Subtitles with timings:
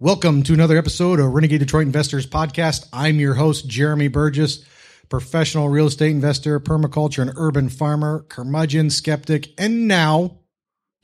[0.00, 2.88] Welcome to another episode of Renegade Detroit Investors Podcast.
[2.92, 4.64] I'm your host, Jeremy Burgess,
[5.08, 10.40] professional real estate investor, permaculture and urban farmer, curmudgeon, skeptic, and now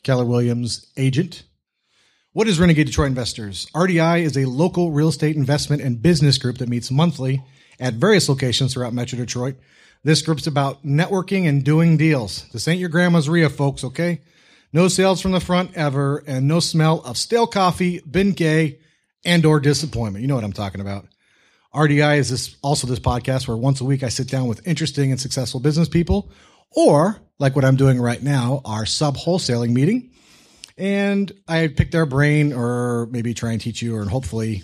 [0.02, 1.44] Keller Williams agent.
[2.32, 3.68] What is Renegade Detroit Investors?
[3.76, 7.44] RDI is a local real estate investment and business group that meets monthly
[7.78, 9.54] at various locations throughout Metro Detroit.
[10.02, 12.48] This group's about networking and doing deals.
[12.52, 14.20] This ain't your grandma's RIA, folks, okay?
[14.72, 18.78] No sales from the front ever, and no smell of stale coffee, Bengay,
[19.24, 20.22] and or disappointment.
[20.22, 21.06] You know what I'm talking about.
[21.74, 25.10] RDI is this also this podcast where once a week I sit down with interesting
[25.10, 26.30] and successful business people,
[26.70, 30.10] or like what I'm doing right now, our sub wholesaling meeting.
[30.78, 34.62] And I pick their brain or maybe try and teach you or hopefully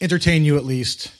[0.00, 1.12] entertain you at least.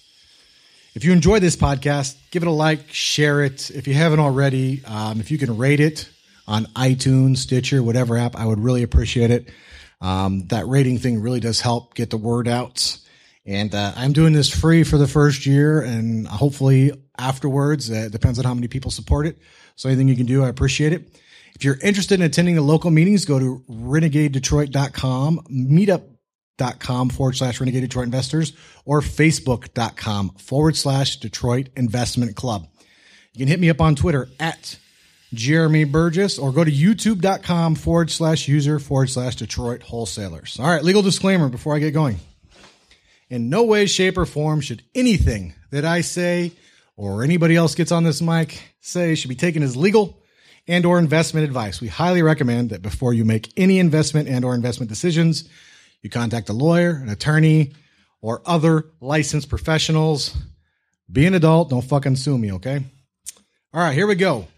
[0.95, 3.71] If you enjoy this podcast, give it a like, share it.
[3.71, 6.09] If you haven't already, um, if you can rate it
[6.47, 9.49] on iTunes, Stitcher, whatever app, I would really appreciate it.
[10.01, 12.99] Um, that rating thing really does help get the word out.
[13.45, 18.13] And uh, I'm doing this free for the first year, and hopefully afterwards, uh, it
[18.13, 19.39] depends on how many people support it.
[19.77, 21.21] So anything you can do, I appreciate it.
[21.55, 27.83] If you're interested in attending the local meetings, go to renegadedetroit.com, meetup.com forward slash renegade
[27.83, 28.53] Detroit investors,
[28.85, 32.67] or facebook.com forward slash Detroit investment club.
[33.33, 34.79] You can hit me up on Twitter at
[35.37, 40.59] Jeremy Burgess or go to youtube.com forward slash user forward slash Detroit wholesalers.
[40.59, 42.19] All right, legal disclaimer before I get going.
[43.29, 46.53] In no way, shape, or form should anything that I say
[46.97, 50.23] or anybody else gets on this mic say should be taken as legal
[50.69, 51.81] and or investment advice.
[51.81, 55.49] We highly recommend that before you make any investment and or investment decisions,
[56.03, 57.73] you contact a lawyer, an attorney,
[58.21, 60.37] or other licensed professionals.
[61.11, 62.85] Be an adult, don't fucking sue me, okay?
[63.73, 64.49] All right, here we go.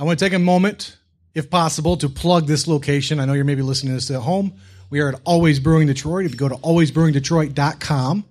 [0.00, 0.96] I want to take a moment,
[1.34, 3.18] if possible, to plug this location.
[3.18, 4.52] I know you're maybe listening to this at home.
[4.90, 6.24] We are at Always Brewing Detroit.
[6.24, 8.24] If you go to alwaysbrewingdetroit.com,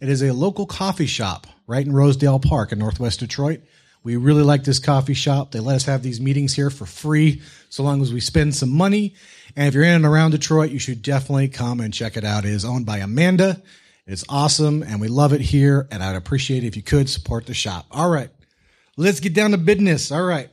[0.00, 3.62] it is a local coffee shop right in Rosedale Park in Northwest Detroit.
[4.02, 5.50] We really like this coffee shop.
[5.50, 7.40] They let us have these meetings here for free
[7.70, 9.14] so long as we spend some money.
[9.56, 12.44] And if you're in and around Detroit, you should definitely come and check it out.
[12.44, 13.62] It is owned by Amanda.
[14.06, 15.88] It's awesome and we love it here.
[15.90, 17.86] And I'd appreciate it if you could support the shop.
[17.90, 18.28] All right.
[18.98, 20.12] Let's get down to business.
[20.12, 20.50] All right.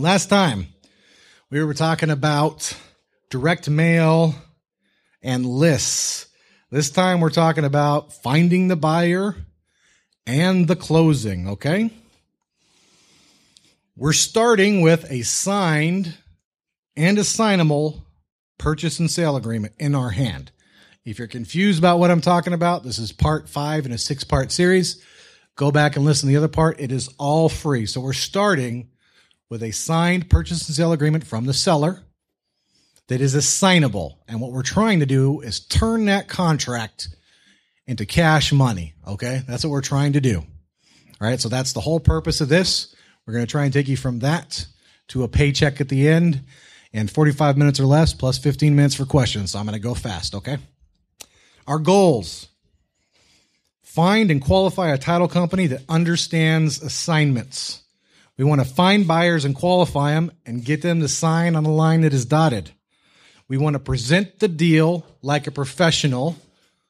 [0.00, 0.68] Last time
[1.50, 2.74] we were talking about
[3.28, 4.34] direct mail
[5.20, 6.26] and lists.
[6.70, 9.36] This time we're talking about finding the buyer
[10.26, 11.90] and the closing, okay?
[13.94, 16.16] We're starting with a signed
[16.96, 18.02] and assignable
[18.56, 20.50] purchase and sale agreement in our hand.
[21.04, 24.24] If you're confused about what I'm talking about, this is part five in a six
[24.24, 25.04] part series.
[25.56, 26.80] Go back and listen to the other part.
[26.80, 27.84] It is all free.
[27.84, 28.88] So we're starting
[29.50, 32.00] with a signed purchase and sale agreement from the seller
[33.08, 34.20] that is assignable.
[34.28, 37.08] And what we're trying to do is turn that contract
[37.86, 38.94] into cash money.
[39.06, 39.42] Okay.
[39.46, 40.38] That's what we're trying to do.
[40.38, 41.40] All right.
[41.40, 42.94] So that's the whole purpose of this.
[43.26, 44.66] We're going to try and take you from that
[45.08, 46.42] to a paycheck at the end
[46.92, 49.50] and 45 minutes or less plus 15 minutes for questions.
[49.50, 50.36] So I'm going to go fast.
[50.36, 50.58] Okay.
[51.66, 52.46] Our goals
[53.82, 57.82] find and qualify a title company that understands assignments.
[58.40, 61.70] We want to find buyers and qualify them and get them to sign on a
[61.70, 62.70] line that is dotted.
[63.48, 66.36] We want to present the deal like a professional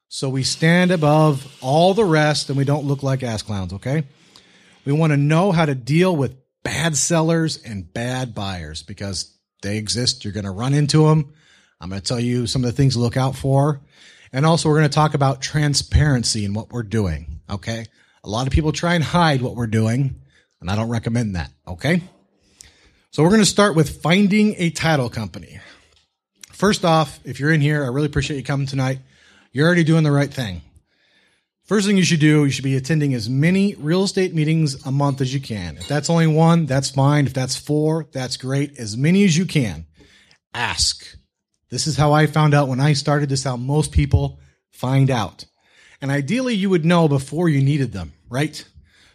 [0.06, 4.04] so we stand above all the rest and we don't look like ass clowns, okay?
[4.84, 9.76] We want to know how to deal with bad sellers and bad buyers because they
[9.76, 10.24] exist.
[10.24, 11.34] You're going to run into them.
[11.80, 13.80] I'm going to tell you some of the things to look out for.
[14.32, 17.86] And also, we're going to talk about transparency in what we're doing, okay?
[18.22, 20.19] A lot of people try and hide what we're doing
[20.60, 21.50] and I don't recommend that.
[21.66, 22.02] Okay.
[23.10, 25.60] So we're going to start with finding a title company.
[26.52, 29.00] First off, if you're in here, I really appreciate you coming tonight.
[29.52, 30.62] You're already doing the right thing.
[31.64, 34.90] First thing you should do, you should be attending as many real estate meetings a
[34.90, 35.76] month as you can.
[35.76, 37.26] If that's only one, that's fine.
[37.26, 38.78] If that's four, that's great.
[38.78, 39.86] As many as you can.
[40.52, 41.16] Ask.
[41.70, 43.28] This is how I found out when I started.
[43.28, 44.40] This is how most people
[44.70, 45.44] find out.
[46.02, 48.64] And ideally, you would know before you needed them, right?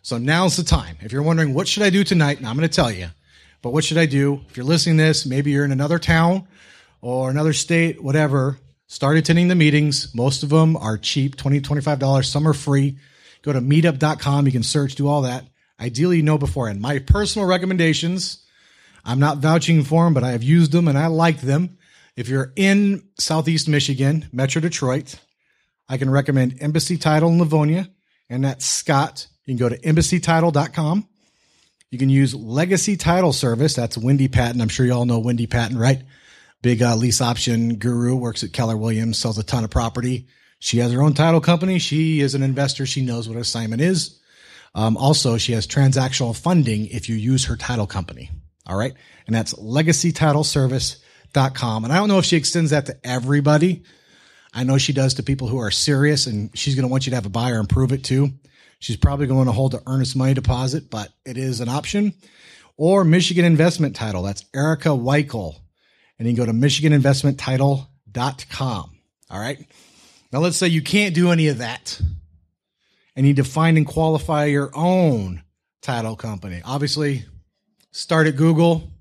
[0.06, 0.98] So now's the time.
[1.02, 3.08] If you're wondering what should I do tonight, and I'm going to tell you,
[3.64, 4.40] but what should I do?
[4.48, 6.48] If you're listening to this, maybe you're in another town
[7.02, 10.14] or another state, whatever, start attending the meetings.
[10.14, 12.24] Most of them are cheap, $20, $25.
[12.24, 13.00] Some are free.
[13.42, 14.46] Go to meetup.com.
[14.46, 15.44] You can search, do all that.
[15.80, 16.82] Ideally, you know beforehand.
[16.82, 18.46] My personal recommendations,
[19.06, 21.80] I'm not vouching for them, but I have used them and I like them.
[22.16, 25.16] If you're in Southeast Michigan, Metro Detroit,
[25.90, 27.90] I can recommend Embassy Title in Livonia,
[28.30, 31.08] and that's Scott you can go to embassytitle.com.
[31.92, 33.76] You can use Legacy Title Service.
[33.76, 34.60] That's Wendy Patton.
[34.60, 36.02] I'm sure you all know Wendy Patton, right?
[36.62, 40.28] Big uh, lease option guru, works at Keller Williams, sells a ton of property.
[40.60, 41.80] She has her own title company.
[41.80, 42.88] She is an investor.
[42.88, 44.20] She knows what assignment is.
[44.74, 48.32] Um, also, she has transactional funding if you use her title company.
[48.66, 48.94] All right.
[49.28, 51.84] And that's legacytitleservice.com.
[51.84, 53.84] And I don't know if she extends that to everybody.
[54.54, 57.12] I know she does to people who are serious and she's going to want you
[57.12, 58.32] to have a buyer and prove it too.
[58.80, 62.14] She's probably going to hold the earnest money deposit, but it is an option.
[62.78, 64.24] Or Michigan Investment Title.
[64.24, 65.56] That's Erica Weichel.
[66.20, 68.92] And you can go to michiganinvestmenttitle.com.
[69.32, 69.66] All right.
[70.32, 72.02] Now let's say you can't do any of that
[73.16, 75.44] and you define and qualify your own
[75.82, 76.62] title company.
[76.66, 77.26] Obviously,
[77.92, 78.92] start at Google,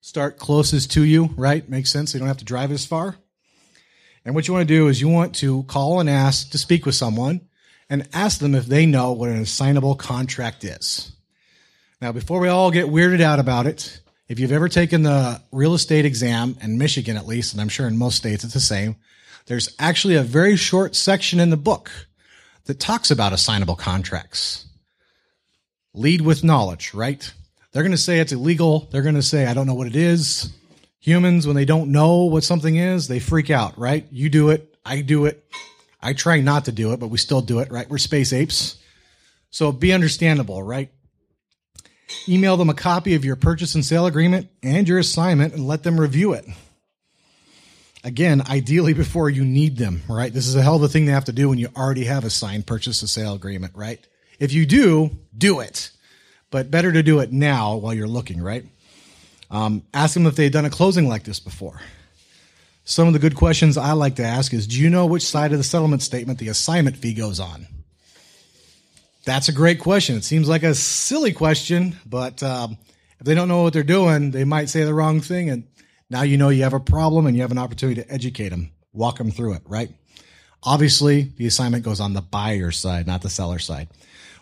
[0.00, 1.68] start closest to you, right?
[1.68, 2.12] Makes sense.
[2.12, 3.16] You don't have to drive as far.
[4.24, 6.86] And what you want to do is you want to call and ask to speak
[6.86, 7.40] with someone
[7.92, 11.12] and ask them if they know what an assignable contract is.
[12.00, 15.74] Now, before we all get weirded out about it, if you've ever taken the real
[15.74, 18.96] estate exam in Michigan, at least, and I'm sure in most states it's the same,
[19.44, 21.90] there's actually a very short section in the book
[22.64, 24.64] that talks about assignable contracts.
[25.92, 27.30] Lead with knowledge, right?
[27.72, 28.88] They're going to say it's illegal.
[28.90, 30.50] They're going to say, I don't know what it is.
[31.00, 34.06] Humans, when they don't know what something is, they freak out, right?
[34.10, 34.74] You do it.
[34.82, 35.44] I do it.
[36.02, 37.88] I try not to do it, but we still do it, right?
[37.88, 38.76] We're space apes.
[39.50, 40.90] So be understandable, right?
[42.28, 45.82] Email them a copy of your purchase and sale agreement and your assignment and let
[45.82, 46.46] them review it
[48.04, 50.32] again, ideally before you need them, right?
[50.32, 52.24] This is a hell of a thing to have to do when you already have
[52.24, 54.04] a signed purchase and sale agreement, right?
[54.38, 55.90] If you do, do it,
[56.50, 58.64] but better to do it now while you're looking, right?
[59.50, 61.80] Um, ask them if they've done a closing like this before.
[62.92, 65.52] Some of the good questions I like to ask is, do you know which side
[65.52, 67.66] of the settlement statement the assignment fee goes on?
[69.24, 70.16] That's a great question.
[70.16, 72.76] It seems like a silly question, but um,
[73.18, 75.66] if they don't know what they're doing, they might say the wrong thing and
[76.10, 78.70] now you know you have a problem and you have an opportunity to educate them,
[78.92, 79.88] walk them through it, right?
[80.62, 83.88] Obviously, the assignment goes on the buyer side, not the seller side.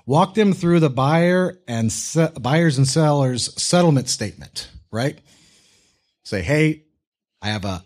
[0.07, 5.21] Walk them through the buyer and se- buyers and sellers settlement statement, right?
[6.25, 6.83] Say, hey,
[7.41, 7.85] I have a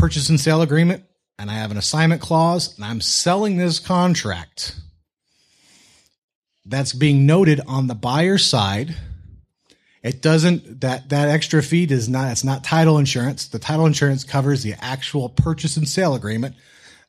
[0.00, 1.04] purchase and sale agreement
[1.38, 4.74] and I have an assignment clause and I'm selling this contract.
[6.64, 8.94] That's being noted on the buyer side
[10.02, 13.48] it doesn't that that extra fee does not it's not title insurance.
[13.48, 16.56] The title insurance covers the actual purchase and sale agreement,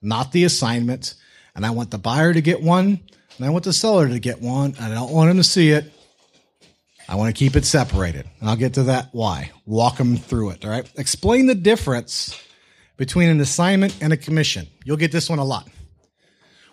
[0.01, 1.15] not the assignment.
[1.55, 2.99] And I want the buyer to get one,
[3.37, 4.75] and I want the seller to get one.
[4.79, 5.91] I don't want him to see it.
[7.07, 8.25] I want to keep it separated.
[8.39, 9.51] And I'll get to that why.
[9.65, 10.65] Walk them through it.
[10.65, 10.89] All right.
[10.97, 12.41] Explain the difference
[13.01, 14.67] between an assignment and a commission.
[14.85, 15.67] You'll get this one a lot.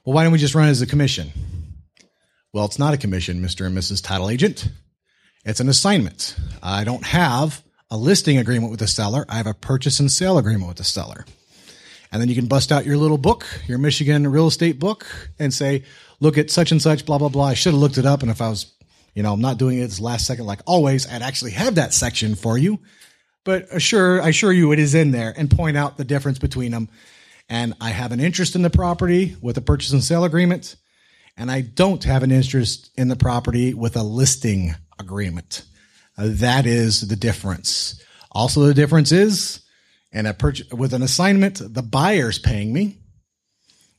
[0.05, 1.33] Well, why don't we just run it as a commission?
[2.53, 3.65] Well, it's not a commission, Mr.
[3.65, 4.05] and Mrs.
[4.05, 4.69] Title Agent.
[5.47, 6.37] It's an assignment.
[6.63, 9.25] I don't have a listing agreement with the seller.
[9.27, 11.25] I have a purchase and sale agreement with the seller.
[12.13, 15.07] And then you can bust out your little book, your Michigan real estate book,
[15.39, 15.85] and say,
[16.21, 17.47] look at such and such, blah, blah, blah.
[17.47, 18.21] I should have looked it up.
[18.21, 18.71] And if I was,
[19.15, 21.95] you know, I'm not doing it this last second like always, I'd actually have that
[21.95, 22.81] section for you.
[23.45, 26.73] But assure, I assure you it is in there and point out the difference between
[26.73, 26.89] them.
[27.49, 30.77] And I have an interest in the property with a purchase and sale agreement.
[31.37, 35.65] And I don't have an interest in the property with a listing agreement.
[36.17, 38.03] Uh, that is the difference.
[38.33, 39.63] Also, the difference is,
[40.13, 40.37] and a
[40.73, 42.99] with an assignment, the buyer's paying me.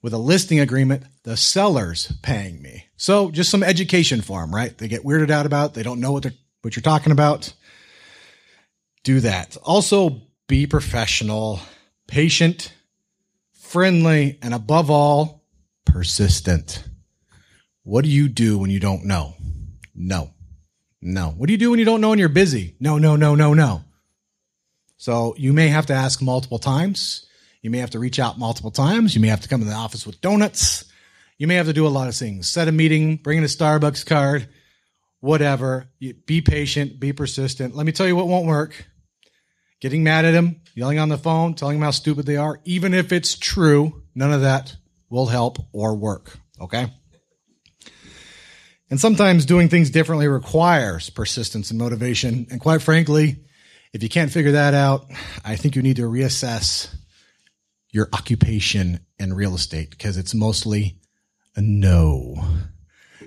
[0.02, 2.86] With a listing agreement, the seller's paying me.
[2.96, 4.78] So, just some education for them, right?
[4.78, 5.74] They get weirded out about.
[5.74, 7.54] They don't know what they're what you're talking about.
[9.10, 9.58] Do that.
[9.64, 11.60] Also, be professional,
[12.06, 12.72] patient,
[13.54, 15.44] friendly, and above all,
[15.84, 16.84] persistent.
[17.82, 19.34] What do you do when you don't know?
[19.96, 20.30] No.
[21.02, 21.30] No.
[21.30, 22.76] What do you do when you don't know and you're busy?
[22.80, 23.84] No, no, no, no, no.
[24.98, 27.26] So you may have to ask multiple times.
[27.64, 29.16] You may have to reach out multiple times.
[29.16, 30.86] You may have to come to the office with donuts.
[31.40, 32.48] You may have to do a lot of things.
[32.48, 34.48] Set a meeting, bring in a Starbucks card,
[35.20, 35.88] whatever.
[36.00, 37.76] Be patient, be persistent.
[37.76, 38.86] Let me tell you what won't work.
[39.80, 42.94] Getting mad at them, yelling on the phone, telling them how stupid they are, even
[42.94, 44.76] if it's true, none of that
[45.10, 46.38] will help or work.
[46.60, 46.92] Okay?
[48.90, 52.48] And sometimes doing things differently requires persistence and motivation.
[52.50, 53.38] And quite frankly,
[53.94, 55.06] if you can't figure that out,
[55.46, 56.94] I think you need to reassess
[57.92, 61.00] your occupation in real estate because it's mostly
[61.56, 62.44] a no.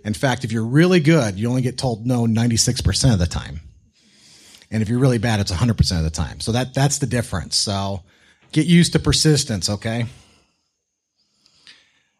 [0.04, 3.61] In fact, if you're really good, you only get told no 96% of the time.
[4.72, 6.40] And if you're really bad, it's 100% of the time.
[6.40, 7.56] So that, that's the difference.
[7.56, 8.02] So
[8.50, 10.06] get used to persistence, okay?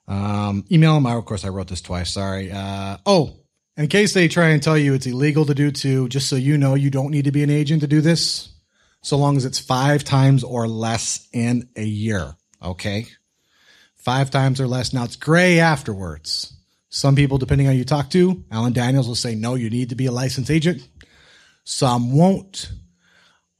[0.06, 1.06] Um, email them.
[1.06, 2.12] Of course, I wrote this twice.
[2.12, 2.52] Sorry.
[2.52, 3.37] Uh, oh,
[3.76, 6.59] in case they try and tell you it's illegal to do too, just so you
[6.59, 8.50] know, you don't need to be an agent to do this,
[9.00, 12.37] so long as it's five times or less in a year.
[12.62, 13.06] Okay.
[13.97, 14.92] five times or less.
[14.92, 16.52] Now it's gray afterwards.
[16.90, 19.88] Some people, depending on who you talk to, Alan Daniels will say, no, you need
[19.88, 20.87] to be a licensed agent.
[21.64, 22.71] Some won't.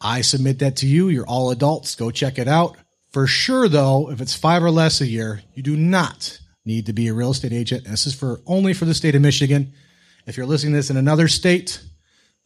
[0.01, 1.09] I submit that to you.
[1.09, 1.95] You're all adults.
[1.95, 2.77] Go check it out.
[3.13, 6.93] For sure, though, if it's five or less a year, you do not need to
[6.93, 7.85] be a real estate agent.
[7.85, 9.75] And this is for only for the state of Michigan.
[10.27, 11.83] If you're listening to this in another state,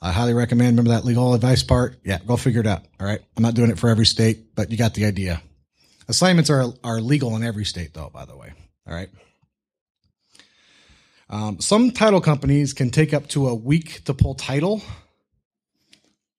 [0.01, 0.77] I highly recommend.
[0.77, 1.99] Remember that legal advice part?
[2.05, 2.83] Yeah, go figure it out.
[3.01, 3.21] All right.
[3.37, 5.43] I'm not doing it for every state, but you got the idea.
[6.09, 8.11] Assignments are are legal in every state, though.
[8.13, 8.53] By the way.
[8.87, 9.09] All right.
[11.29, 14.81] Um, some title companies can take up to a week to pull title,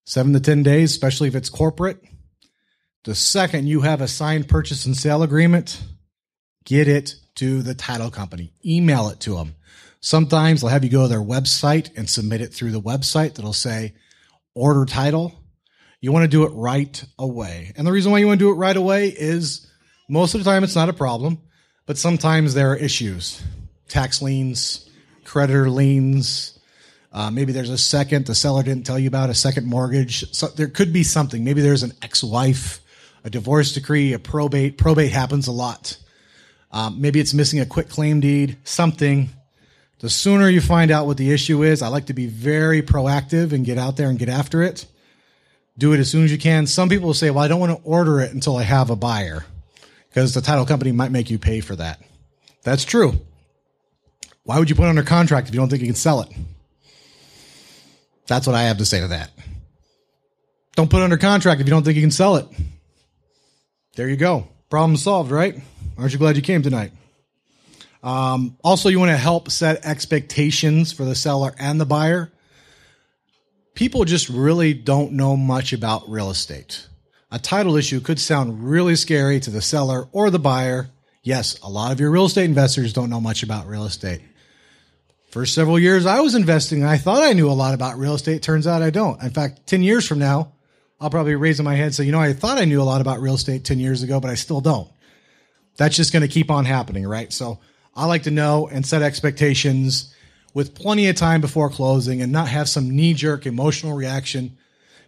[0.07, 2.01] seven to 10 days, especially if it's corporate.
[3.03, 5.83] The second you have a signed purchase and sale agreement,
[6.63, 9.55] get it to the title company, email it to them.
[9.99, 13.51] Sometimes they'll have you go to their website and submit it through the website that'll
[13.51, 13.95] say
[14.55, 15.35] order title.
[15.99, 17.73] You want to do it right away.
[17.75, 19.69] And the reason why you want to do it right away is
[20.07, 21.41] most of the time it's not a problem,
[21.85, 23.43] but sometimes there are issues
[23.89, 24.89] tax liens,
[25.25, 26.56] creditor liens.
[27.17, 30.31] Uh, maybe there's a second the seller didn't tell you about a second mortgage.
[30.35, 31.43] So there could be something.
[31.43, 32.79] Maybe there's an ex-wife,
[33.23, 34.77] a divorce decree, a probate.
[34.77, 35.97] Probate happens a lot.
[36.71, 38.57] Um, maybe it's missing a quitclaim deed.
[38.65, 39.29] Something.
[39.97, 43.51] The sooner you find out what the issue is, I like to be very proactive
[43.51, 44.85] and get out there and get after it.
[45.75, 46.67] Do it as soon as you can.
[46.67, 48.95] Some people will say, "Well, I don't want to order it until I have a
[48.95, 49.43] buyer,"
[50.09, 51.99] because the title company might make you pay for that.
[52.61, 53.19] That's true.
[54.43, 56.29] Why would you put it under contract if you don't think you can sell it?
[58.27, 59.31] That's what I have to say to that.
[60.75, 62.47] Don't put it under contract if you don't think you can sell it.
[63.95, 64.47] There you go.
[64.69, 65.55] Problem solved, right?
[65.97, 66.91] Aren't you glad you came tonight?
[68.03, 72.31] Um, also, you want to help set expectations for the seller and the buyer.
[73.73, 76.87] People just really don't know much about real estate.
[77.31, 80.89] A title issue could sound really scary to the seller or the buyer.
[81.23, 84.21] Yes, a lot of your real estate investors don't know much about real estate.
[85.29, 88.41] First several years I was investing, I thought I knew a lot about real estate.
[88.41, 89.21] Turns out I don't.
[89.21, 90.53] In fact, 10 years from now,
[90.99, 93.01] I'll probably raise my head and say, you know, I thought I knew a lot
[93.01, 94.89] about real estate 10 years ago, but I still don't.
[95.75, 97.31] That's just going to keep on happening, right?
[97.31, 97.59] So
[97.95, 100.13] I like to know and set expectations
[100.53, 104.57] with plenty of time before closing and not have some knee jerk emotional reaction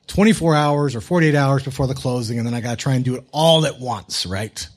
[0.08, 2.38] 24 hours or 48 hours before the closing.
[2.38, 4.68] And then I got to try and do it all at once, right?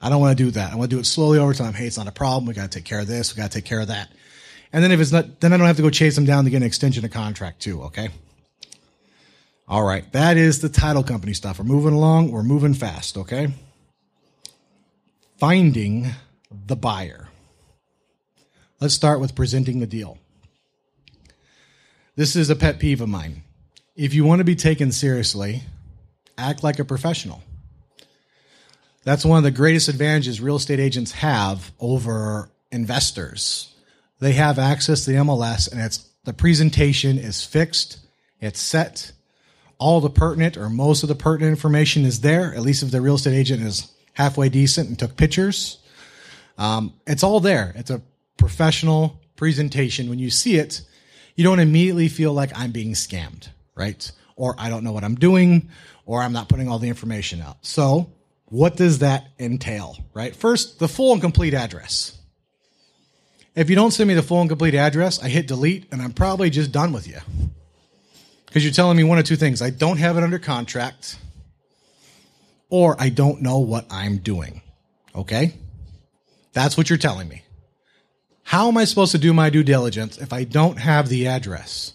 [0.00, 0.72] I don't want to do that.
[0.72, 1.72] I want to do it slowly over time.
[1.72, 2.46] Hey, it's not a problem.
[2.46, 3.34] We got to take care of this.
[3.34, 4.10] We got to take care of that.
[4.72, 6.50] And then if it's not, then I don't have to go chase them down to
[6.50, 7.82] get an extension of contract too.
[7.84, 8.08] Okay.
[9.66, 10.10] All right.
[10.12, 11.58] That is the title company stuff.
[11.58, 12.30] We're moving along.
[12.30, 13.16] We're moving fast.
[13.16, 13.52] Okay.
[15.38, 16.08] Finding
[16.66, 17.28] the buyer.
[18.80, 20.18] Let's start with presenting the deal.
[22.16, 23.42] This is a pet peeve of mine.
[23.96, 25.62] If you want to be taken seriously,
[26.38, 27.42] act like a professional.
[29.04, 33.74] That's one of the greatest advantages real estate agents have over investors
[34.20, 37.98] they have access to the MLS and it's the presentation is fixed,
[38.40, 39.12] it's set.
[39.78, 43.00] All the pertinent or most of the pertinent information is there, at least if the
[43.00, 45.78] real estate agent is halfway decent and took pictures.
[46.58, 47.72] Um, it's all there.
[47.76, 48.02] It's a
[48.36, 50.10] professional presentation.
[50.10, 50.82] When you see it,
[51.34, 54.10] you don't immediately feel like I'm being scammed, right?
[54.36, 55.70] Or I don't know what I'm doing,
[56.04, 57.56] or I'm not putting all the information out.
[57.62, 58.12] So,
[58.44, 60.36] what does that entail, right?
[60.36, 62.19] First, the full and complete address.
[63.60, 66.14] If you don't send me the full and complete address, I hit delete and I'm
[66.14, 67.18] probably just done with you.
[68.46, 71.18] Because you're telling me one of two things I don't have it under contract,
[72.70, 74.62] or I don't know what I'm doing.
[75.14, 75.52] Okay?
[76.54, 77.42] That's what you're telling me.
[78.44, 81.92] How am I supposed to do my due diligence if I don't have the address?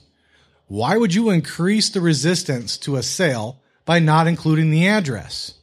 [0.68, 5.56] Why would you increase the resistance to a sale by not including the address?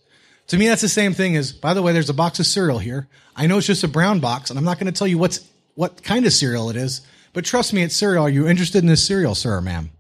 [0.49, 2.81] To me, that's the same thing as, by the way, there's a box of cereal
[2.81, 3.07] here.
[3.37, 5.49] I know it's just a brown box, and I'm not going to tell you what's
[5.75, 7.01] what kind of cereal it is,
[7.33, 8.25] but trust me, it's cereal.
[8.25, 9.91] Are you interested in this cereal, sir or ma'am?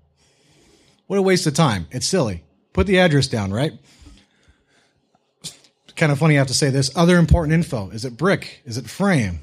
[1.07, 1.87] What a waste of time.
[1.91, 2.43] It's silly.
[2.73, 3.73] Put the address down, right?
[5.95, 6.91] Kind of funny I have to say this.
[6.97, 7.91] Other important info.
[7.91, 8.63] Is it brick?
[8.65, 9.41] Is it frame?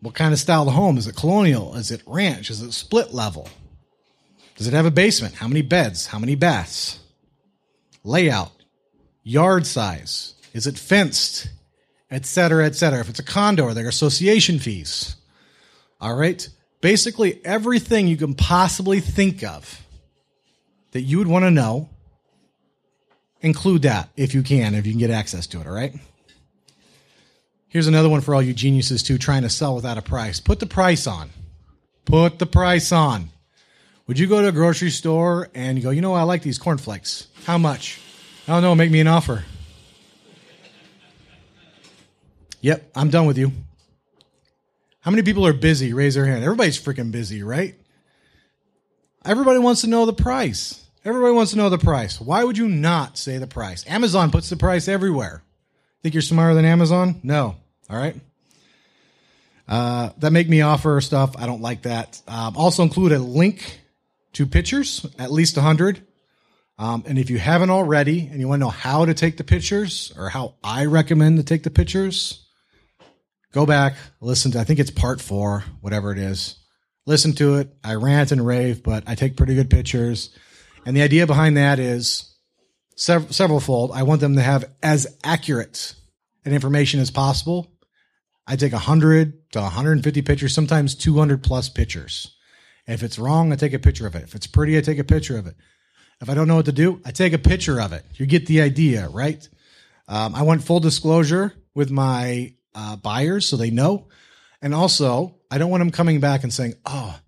[0.00, 0.98] What kind of style of home?
[0.98, 1.74] Is it colonial?
[1.74, 2.50] Is it ranch?
[2.50, 3.48] Is it split level?
[4.56, 5.34] Does it have a basement?
[5.34, 6.06] How many beds?
[6.06, 6.98] How many baths?
[8.04, 8.52] Layout,
[9.22, 10.34] yard size.
[10.52, 11.48] Is it fenced?
[12.10, 12.64] Etc.
[12.64, 13.00] Etc.
[13.00, 15.16] If it's a condo, are there association fees?
[16.02, 16.46] All right.
[16.80, 19.80] Basically, everything you can possibly think of
[20.90, 21.88] that you would want to know,
[23.40, 25.66] include that if you can, if you can get access to it.
[25.66, 25.94] All right.
[27.68, 30.40] Here's another one for all you geniuses too, trying to sell without a price.
[30.40, 31.30] Put the price on.
[32.04, 33.30] Put the price on.
[34.08, 36.58] Would you go to a grocery store and you go, you know, I like these
[36.58, 37.28] cornflakes.
[37.44, 38.00] How much?
[38.48, 38.74] Oh, I don't know.
[38.74, 39.44] Make me an offer.
[42.60, 43.52] Yep, I'm done with you.
[45.02, 45.92] How many people are busy?
[45.92, 46.44] Raise their hand.
[46.44, 47.74] Everybody's freaking busy, right?
[49.24, 50.84] Everybody wants to know the price.
[51.04, 52.20] Everybody wants to know the price.
[52.20, 53.84] Why would you not say the price?
[53.88, 55.42] Amazon puts the price everywhere.
[56.02, 57.20] Think you're smarter than Amazon?
[57.24, 57.56] No.
[57.90, 58.14] All right.
[59.66, 61.34] Uh, that make me offer stuff.
[61.36, 62.20] I don't like that.
[62.28, 63.80] Um, also include a link
[64.34, 66.06] to pictures, at least 100.
[66.78, 69.44] Um, and if you haven't already and you want to know how to take the
[69.44, 72.46] pictures or how I recommend to take the pictures,
[73.52, 76.56] go back, listen to, I think it's part four, whatever it is.
[77.06, 77.74] Listen to it.
[77.82, 80.30] I rant and rave, but I take pretty good pictures.
[80.86, 82.34] And the idea behind that is
[82.96, 83.92] sev- several fold.
[83.92, 85.94] I want them to have as accurate
[86.44, 87.72] an information as possible.
[88.46, 92.36] I take 100 to 150 pictures, sometimes 200 plus pictures.
[92.86, 94.24] And if it's wrong, I take a picture of it.
[94.24, 95.54] If it's pretty, I take a picture of it.
[96.20, 98.04] If I don't know what to do, I take a picture of it.
[98.14, 99.48] You get the idea, right?
[100.08, 104.08] Um, I want full disclosure with my uh, buyers so they know.
[104.60, 107.18] And also, I don't want them coming back and saying, oh,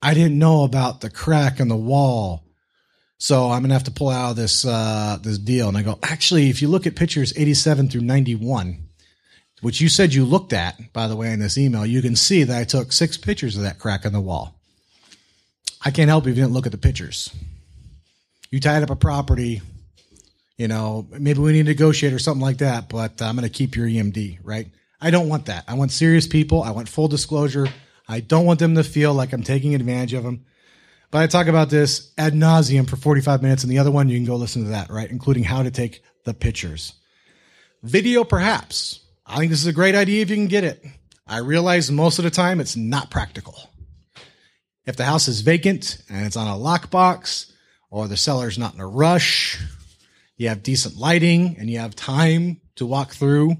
[0.00, 2.44] I didn't know about the crack in the wall.
[3.18, 5.68] So I'm gonna have to pull out of this uh, this deal.
[5.68, 8.78] And I go, actually, if you look at pictures 87 through 91,
[9.62, 12.44] which you said you looked at, by the way, in this email, you can see
[12.44, 14.54] that I took six pictures of that crack in the wall.
[15.82, 17.30] I can't help you if you didn't look at the pictures
[18.50, 19.60] you tied up a property,
[20.56, 23.52] you know, maybe we need to negotiate or something like that, but I'm going to
[23.52, 24.68] keep your EMD, right?
[25.00, 25.64] I don't want that.
[25.68, 26.62] I want serious people.
[26.62, 27.68] I want full disclosure.
[28.08, 30.44] I don't want them to feel like I'm taking advantage of them.
[31.10, 34.16] But I talk about this ad nauseum for 45 minutes, and the other one you
[34.16, 35.10] can go listen to that, right?
[35.10, 36.94] Including how to take the pictures.
[37.82, 39.00] Video, perhaps.
[39.24, 40.84] I think this is a great idea if you can get it.
[41.26, 43.70] I realize most of the time it's not practical.
[44.84, 47.52] If the house is vacant and it's on a lockbox,
[47.90, 49.60] or the seller's not in a rush,
[50.36, 53.56] you have decent lighting and you have time to walk through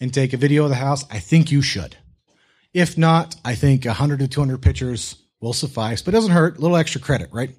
[0.00, 1.96] and take a video of the house, I think you should.
[2.72, 6.58] If not, I think 100 to 200 pictures will suffice, but doesn't hurt.
[6.58, 7.50] A little extra credit, right?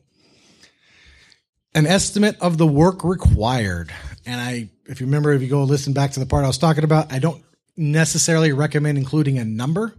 [1.76, 3.92] An estimate of the work required.
[4.26, 6.58] And I, if you remember, if you go listen back to the part I was
[6.58, 7.44] talking about, I don't
[7.78, 9.96] necessarily recommend including a number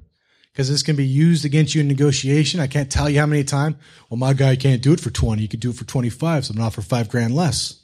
[0.52, 2.60] because this can be used against you in negotiation.
[2.60, 3.76] I can't tell you how many times.
[4.08, 5.40] Well, my guy can't do it for 20.
[5.40, 6.46] He could do it for 25.
[6.46, 7.82] So I'm going to offer five grand less.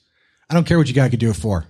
[0.51, 1.67] I don't care what your guy could do it for.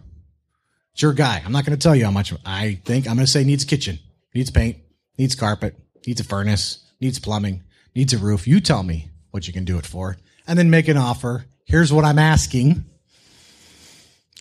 [0.97, 1.43] It's your guy.
[1.45, 3.07] I'm not going to tell you how much I think.
[3.07, 3.99] I'm going to say needs kitchen,
[4.35, 4.79] needs paint,
[5.19, 8.47] needs carpet, needs a furnace, needs plumbing, needs a roof.
[8.47, 11.45] You tell me what you can do it for and then make an offer.
[11.67, 12.87] Here's what I'm asking.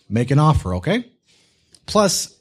[0.08, 0.76] Make an offer.
[0.76, 1.04] Okay.
[1.84, 2.34] Plus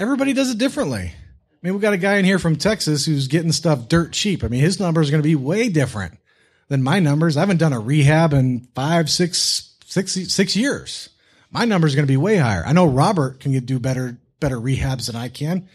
[0.00, 1.12] everybody does it differently.
[1.12, 4.42] I mean, we got a guy in here from Texas who's getting stuff dirt cheap.
[4.42, 6.18] I mean, his numbers are going to be way different
[6.66, 7.36] than my numbers.
[7.36, 11.10] I haven't done a rehab in five, six, six, six years.
[11.54, 12.64] My number is going to be way higher.
[12.66, 15.68] I know Robert can do better, better rehabs than I can.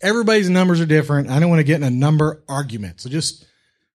[0.00, 1.28] Everybody's numbers are different.
[1.28, 3.02] I don't want to get in a number argument.
[3.02, 3.44] So just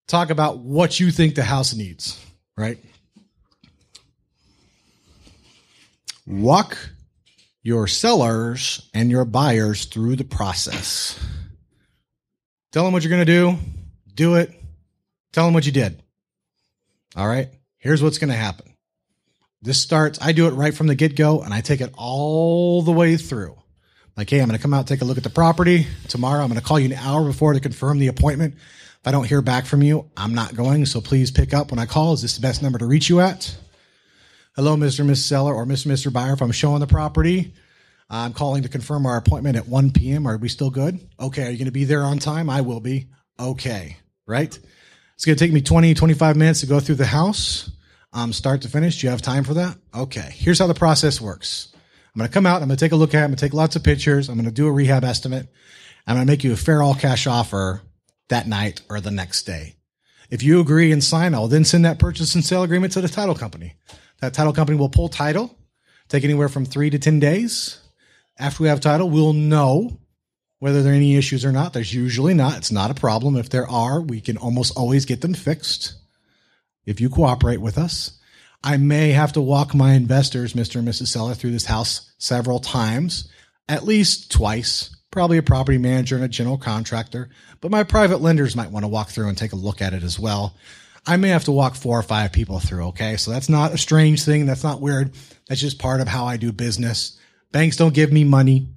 [0.08, 2.24] talk about what you think the house needs,
[2.56, 2.78] right?
[6.28, 6.78] Walk
[7.64, 11.20] your sellers and your buyers through the process.
[12.72, 13.58] Tell them what you're going to do,
[14.14, 14.54] do it,
[15.32, 16.00] tell them what you did.
[17.16, 18.73] All right, here's what's going to happen.
[19.64, 22.82] This starts, I do it right from the get go and I take it all
[22.82, 23.56] the way through.
[24.18, 26.44] Like, hey, I'm going to come out, take a look at the property tomorrow.
[26.44, 28.56] I'm going to call you an hour before to confirm the appointment.
[28.56, 30.86] If I don't hear back from you, I'm not going.
[30.86, 32.12] So please pick up when I call.
[32.12, 33.56] Is this the best number to reach you at?
[34.58, 35.06] Hello, Mr.
[35.06, 35.28] Mrs.
[35.28, 35.88] Seller or Mr.
[35.88, 36.12] Mr.
[36.12, 36.34] Buyer.
[36.34, 37.54] If I'm showing the property,
[38.10, 40.28] I'm calling to confirm our appointment at 1 p.m.
[40.28, 41.00] Are we still good?
[41.20, 41.48] Okay.
[41.48, 42.50] Are you going to be there on time?
[42.50, 43.08] I will be.
[43.40, 43.96] Okay.
[44.28, 44.60] Right.
[45.16, 47.72] It's going to take me 20, 25 minutes to go through the house,
[48.14, 49.02] um, start to finish.
[49.02, 49.78] Do you have time for that?
[49.94, 50.30] Okay.
[50.34, 51.70] Here's how the process works.
[52.14, 52.62] I'm going to come out.
[52.62, 53.24] I'm going to take a look at it.
[53.24, 54.30] I'm going to take lots of pictures.
[54.30, 55.48] I'm going to do a rehab estimate.
[56.06, 57.82] I'm going to make you a fair all cash offer
[58.30, 59.76] that night or the next day.
[60.30, 63.08] If you agree and sign, I'll then send that purchase and sale agreement to the
[63.08, 63.76] title company.
[64.22, 65.58] That title company will pull title,
[66.08, 67.80] take anywhere from three to 10 days.
[68.38, 70.00] After we have title, we'll know
[70.60, 71.74] whether there are any issues or not.
[71.74, 72.58] There's usually not.
[72.58, 73.36] It's not a problem.
[73.36, 75.96] If there are, we can almost always get them fixed
[76.86, 78.20] if you cooperate with us.
[78.64, 80.78] I may have to walk my investors, Mr.
[80.78, 81.08] and Mrs.
[81.08, 83.30] Seller, through this house several times,
[83.68, 87.30] at least twice, probably a property manager and a general contractor,
[87.62, 90.04] but my private lenders might want to walk through and take a look at it
[90.04, 90.56] as well.
[91.06, 92.88] I may have to walk four or five people through.
[92.88, 93.18] Okay.
[93.18, 94.46] So that's not a strange thing.
[94.46, 95.14] That's not weird.
[95.48, 97.20] That's just part of how I do business.
[97.52, 98.70] Banks don't give me money.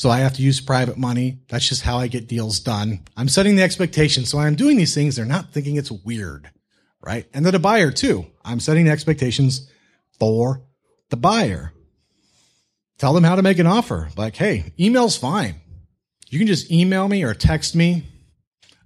[0.00, 1.40] So I have to use private money.
[1.50, 3.00] That's just how I get deals done.
[3.18, 4.24] I'm setting the expectation.
[4.24, 6.50] So when I'm doing these things, they're not thinking it's weird,
[7.02, 7.26] right?
[7.34, 8.24] And then the buyer too.
[8.42, 9.70] I'm setting the expectations
[10.18, 10.62] for
[11.10, 11.74] the buyer.
[12.96, 14.08] tell them how to make an offer.
[14.16, 15.56] Like, hey, email's fine.
[16.30, 18.04] You can just email me or text me.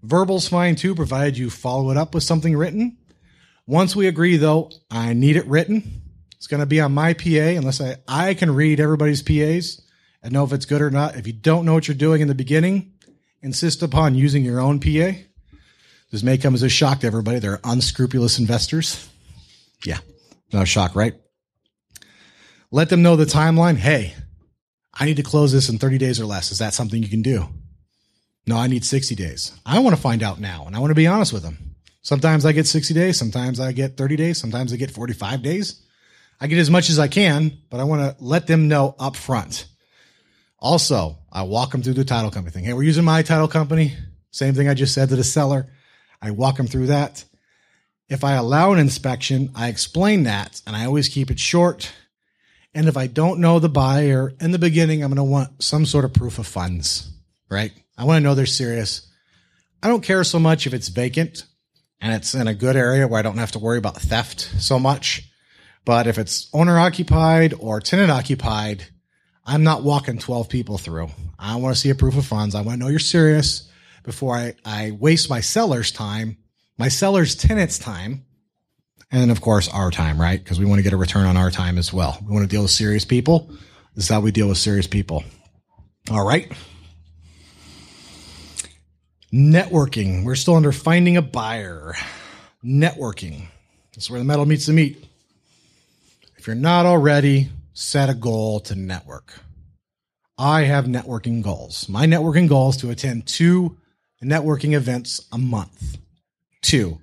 [0.03, 2.99] Verbal's fine too, provided you follow it up with something written.
[3.69, 6.03] Once we agree, though, I need it written.
[6.39, 9.81] It's going to be on my PA unless I, I can read everybody's PAs
[10.25, 11.17] and know if it's good or not.
[11.17, 12.95] If you don't know what you're doing in the beginning,
[13.43, 15.13] insist upon using your own PA.
[16.11, 17.39] This may come as a shock to everybody.
[17.39, 19.09] They're unscrupulous investors.
[19.85, 19.99] Yeah,
[20.53, 21.15] no shock, right?
[22.71, 23.77] Let them know the timeline.
[23.77, 24.15] Hey,
[24.95, 26.51] I need to close this in 30 days or less.
[26.51, 27.49] Is that something you can do?
[28.47, 29.53] No, I need 60 days.
[29.67, 31.77] I want to find out now and I want to be honest with them.
[32.03, 33.19] Sometimes I get 60 days.
[33.19, 34.41] Sometimes I get 30 days.
[34.41, 35.83] Sometimes I get 45 days.
[36.41, 39.17] I get as much as I can, but I want to let them know up
[39.17, 39.67] front.
[40.65, 42.65] Also, I walk them through the title company thing.
[42.65, 43.95] Hey, we're using my title company.
[44.31, 45.71] Same thing I just said to the seller.
[46.23, 47.23] I walk them through that.
[48.09, 51.93] If I allow an inspection, I explain that and I always keep it short.
[52.73, 55.85] And if I don't know the buyer in the beginning, I'm going to want some
[55.85, 57.13] sort of proof of funds,
[57.51, 57.73] right?
[57.99, 59.07] I want to know they're serious.
[59.83, 61.45] I don't care so much if it's vacant
[62.01, 64.79] and it's in a good area where I don't have to worry about theft so
[64.79, 65.29] much.
[65.85, 68.87] But if it's owner occupied or tenant occupied,
[69.47, 71.09] I'm not walking 12 people through.
[71.39, 72.55] I want to see a proof of funds.
[72.55, 73.69] I want to know you're serious
[74.03, 76.39] before I, I waste my seller's time,
[76.79, 78.25] my seller's tenant's time,
[79.11, 80.43] and of course our time, right?
[80.43, 82.19] Because we want to get a return on our time as well.
[82.27, 83.51] We want to deal with serious people.
[83.95, 85.25] This is how we deal with serious people.
[86.11, 86.51] All right.
[89.33, 90.25] Networking.
[90.25, 91.95] We're still under finding a buyer.
[92.65, 93.47] Networking.
[93.95, 95.05] That's where the metal meets the meat.
[96.37, 99.35] If you're not already, set a goal to network.
[100.39, 101.89] I have networking goals.
[101.89, 103.77] My networking goal is to attend two
[104.23, 105.99] networking events a month.
[106.63, 107.01] Two,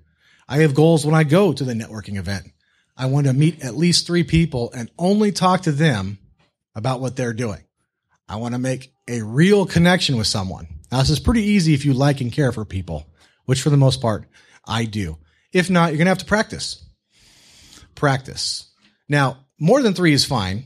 [0.50, 2.48] I have goals when I go to the networking event.
[2.98, 6.18] I want to meet at least three people and only talk to them
[6.76, 7.64] about what they're doing.
[8.28, 10.68] I want to make a real connection with someone.
[10.92, 13.06] Now, this is pretty easy if you like and care for people,
[13.46, 14.26] which for the most part,
[14.66, 15.18] I do.
[15.54, 16.84] If not, you're going to have to practice.
[17.96, 18.70] Practice.
[19.08, 20.66] Now, more than three is fine.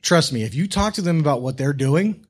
[0.00, 2.24] Trust me, if you talk to them about what they're doing,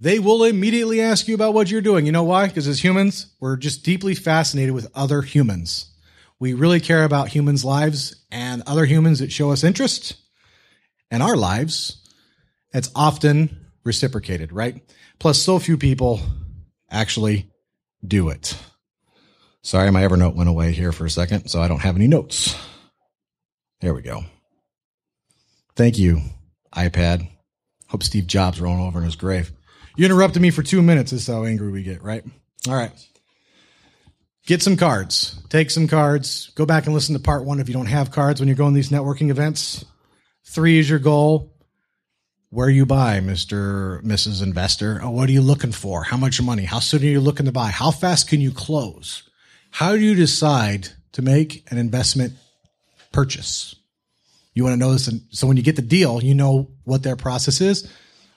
[0.00, 2.06] they will immediately ask you about what you're doing.
[2.06, 2.48] You know why?
[2.48, 5.94] Because as humans, we're just deeply fascinated with other humans.
[6.40, 10.16] We really care about humans' lives and other humans that show us interest
[11.08, 12.04] and our lives.
[12.74, 14.82] It's often reciprocated, right?
[15.20, 16.20] Plus, so few people
[16.90, 17.48] actually
[18.04, 18.58] do it.
[19.62, 22.56] Sorry, my Evernote went away here for a second, so I don't have any notes.
[23.80, 24.24] There we go.
[25.80, 26.20] Thank you,
[26.76, 27.26] iPad.
[27.88, 29.50] Hope Steve Jobs rolling over in his grave.
[29.96, 31.10] You interrupted me for two minutes.
[31.10, 32.22] This is how angry we get, right?
[32.68, 32.92] All right.
[34.44, 35.40] Get some cards.
[35.48, 36.50] Take some cards.
[36.54, 38.74] Go back and listen to part one if you don't have cards when you're going
[38.74, 39.82] to these networking events.
[40.44, 41.56] Three is your goal.
[42.50, 44.02] Where you buy, Mr.
[44.02, 44.42] Mrs.
[44.42, 45.00] Investor?
[45.02, 46.04] Oh, what are you looking for?
[46.04, 46.64] How much money?
[46.64, 47.70] How soon are you looking to buy?
[47.70, 49.22] How fast can you close?
[49.70, 52.34] How do you decide to make an investment
[53.12, 53.76] purchase.
[54.54, 55.08] You want to know this.
[55.08, 57.90] And so when you get the deal, you know what their process is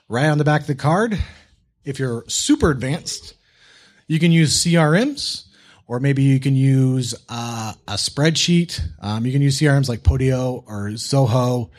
[0.07, 1.17] right on the back of the card.
[1.83, 3.33] If you're super advanced,
[4.07, 5.45] you can use CRMs
[5.87, 8.79] or maybe you can use uh, a spreadsheet.
[9.01, 11.69] Um, you can use CRMs like Podio or Zoho.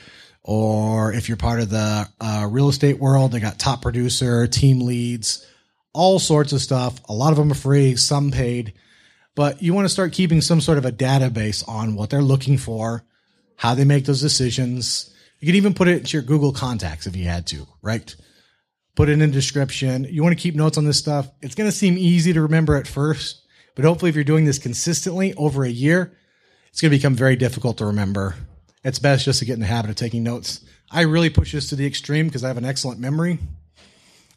[0.43, 4.81] Or if you're part of the uh, real estate world, they got top producer, team
[4.81, 5.47] leads,
[5.95, 7.01] all sorts of stuff.
[7.09, 8.75] A lot of them are free, some paid
[9.35, 12.57] but you want to start keeping some sort of a database on what they're looking
[12.57, 13.05] for,
[13.57, 15.15] how they make those decisions.
[15.41, 18.15] You can even put it into your Google contacts if you had to, right?
[18.95, 20.05] Put it in description.
[20.09, 21.29] You want to keep notes on this stuff.
[21.43, 23.43] It's going to seem easy to remember at first,
[23.75, 26.17] but hopefully if you're doing this consistently over a year,
[26.69, 28.35] it's going to become very difficult to remember.
[28.83, 30.61] It's best just to get in the habit of taking notes.
[30.91, 33.39] I really push this to the extreme because I have an excellent memory.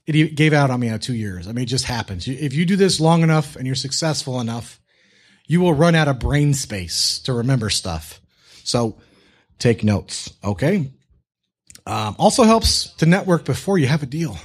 [0.05, 1.47] It gave out on me at two years.
[1.47, 2.27] I mean, it just happens.
[2.27, 4.79] If you do this long enough and you're successful enough,
[5.45, 8.21] you will run out of brain space to remember stuff.
[8.63, 8.97] So
[9.59, 10.33] take notes.
[10.43, 10.91] Okay.
[11.85, 14.37] Um, also helps to network before you have a deal.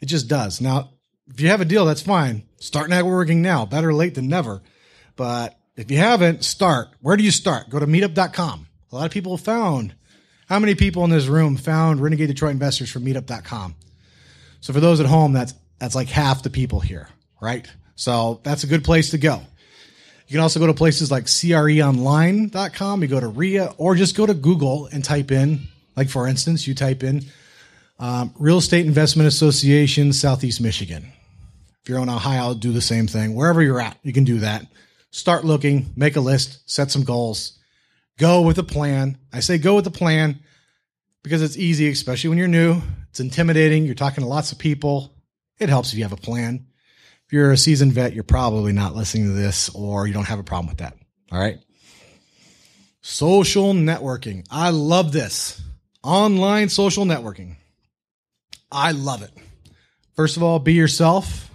[0.00, 0.60] It just does.
[0.60, 0.90] Now,
[1.28, 2.44] if you have a deal, that's fine.
[2.58, 3.66] Start networking now.
[3.66, 4.62] Better late than never.
[5.16, 6.88] But if you haven't, start.
[7.00, 7.68] Where do you start?
[7.68, 8.66] Go to meetup.com.
[8.90, 9.94] A lot of people found.
[10.48, 13.74] How many people in this room found Renegade Detroit investors from meetup.com?
[14.60, 17.08] So for those at home, that's, that's like half the people here,
[17.40, 17.66] right?
[17.96, 19.42] So that's a good place to go.
[20.26, 23.02] You can also go to places like creonline.com.
[23.02, 26.66] You go to RIA or just go to Google and type in, like for instance,
[26.66, 27.24] you type in
[27.98, 31.12] um, Real Estate Investment Association, Southeast Michigan.
[31.82, 33.34] If you're in Ohio, do the same thing.
[33.34, 34.66] Wherever you're at, you can do that.
[35.10, 37.58] Start looking, make a list, set some goals,
[38.18, 39.18] go with a plan.
[39.32, 40.40] I say go with a plan.
[41.22, 42.80] because it's easy, especially when you're new.
[43.10, 43.84] It's intimidating.
[43.84, 45.14] You're talking to lots of people.
[45.58, 46.66] It helps if you have a plan.
[47.34, 50.44] You're a seasoned vet, you're probably not listening to this or you don't have a
[50.44, 50.96] problem with that.
[51.32, 51.58] All right.
[53.02, 54.46] Social networking.
[54.52, 55.60] I love this.
[56.04, 57.56] Online social networking.
[58.70, 59.32] I love it.
[60.14, 61.50] First of all, be yourself.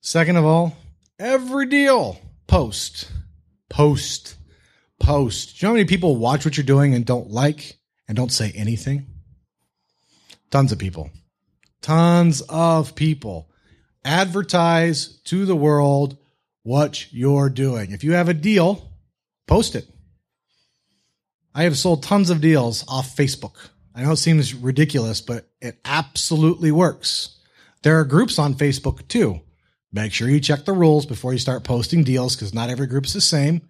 [0.00, 0.74] Second of all,
[1.18, 3.12] every deal post,
[3.68, 4.36] post,
[4.98, 5.50] post.
[5.50, 8.32] Do you know how many people watch what you're doing and don't like and don't
[8.32, 9.04] say anything?
[10.50, 11.10] Tons of people.
[11.82, 13.50] Tons of people.
[14.06, 16.16] Advertise to the world
[16.62, 17.90] what you're doing.
[17.90, 18.92] If you have a deal,
[19.48, 19.88] post it.
[21.52, 23.56] I have sold tons of deals off Facebook.
[23.96, 27.40] I know it seems ridiculous, but it absolutely works.
[27.82, 29.40] There are groups on Facebook too.
[29.92, 33.06] Make sure you check the rules before you start posting deals because not every group
[33.06, 33.62] is the same.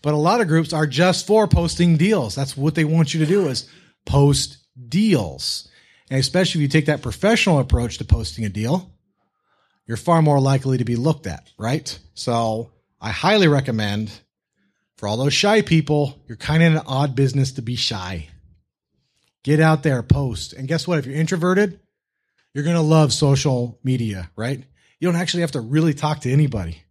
[0.00, 2.34] But a lot of groups are just for posting deals.
[2.34, 3.68] That's what they want you to do is
[4.06, 4.56] post
[4.88, 5.68] deals.
[6.10, 8.90] And especially if you take that professional approach to posting a deal,
[9.86, 11.98] you're far more likely to be looked at, right?
[12.14, 14.10] So I highly recommend
[14.96, 18.28] for all those shy people, you're kind of in an odd business to be shy.
[19.44, 20.54] Get out there, post.
[20.54, 20.98] And guess what?
[20.98, 21.78] If you're introverted,
[22.52, 24.64] you're going to love social media, right?
[24.98, 26.82] You don't actually have to really talk to anybody.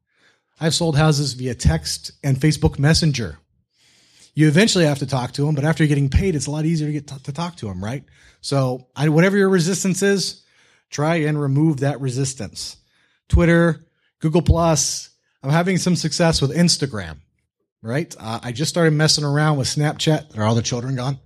[0.59, 3.39] I've sold houses via text and Facebook Messenger.
[4.35, 6.65] You eventually have to talk to them, but after you're getting paid, it's a lot
[6.65, 8.03] easier to get t- to talk to them, right?
[8.41, 10.43] So, I, whatever your resistance is,
[10.89, 12.77] try and remove that resistance.
[13.29, 13.85] Twitter,
[14.19, 15.09] Google Plus.
[15.43, 17.19] I'm having some success with Instagram
[17.85, 18.13] right?
[18.19, 20.37] Uh, I just started messing around with Snapchat.
[20.37, 21.19] Are all the children gone?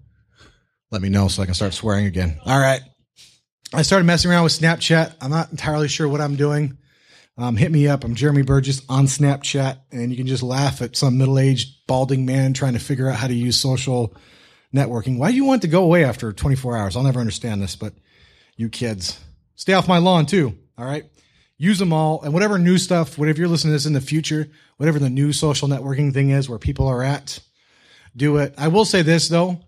[0.92, 2.40] Let me know so I can start swearing again.
[2.46, 2.82] All right.
[3.74, 5.16] I started messing around with Snapchat.
[5.22, 6.78] I'm not entirely sure what I'm doing.
[7.38, 8.04] Um, hit me up.
[8.04, 12.26] I'm Jeremy Burgess on Snapchat, and you can just laugh at some middle aged balding
[12.26, 14.14] man trying to figure out how to use social
[14.76, 15.18] networking.
[15.18, 16.98] Why do you want to go away after 24 hours?
[16.98, 17.94] I'll never understand this, but
[18.58, 19.18] you kids,
[19.56, 20.58] stay off my lawn too.
[20.78, 21.06] All right
[21.60, 24.50] use them all and whatever new stuff whatever you're listening to this in the future
[24.78, 27.40] whatever the new social networking thing is where people are at
[28.16, 28.54] do it.
[28.58, 29.60] I will say this though.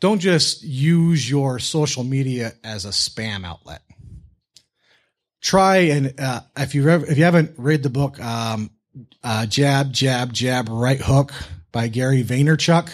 [0.00, 3.82] Don't just use your social media as a spam outlet.
[5.40, 8.70] Try and uh, if you if you haven't read the book um,
[9.22, 11.32] uh, jab jab jab right hook
[11.72, 12.90] by gary vaynerchuk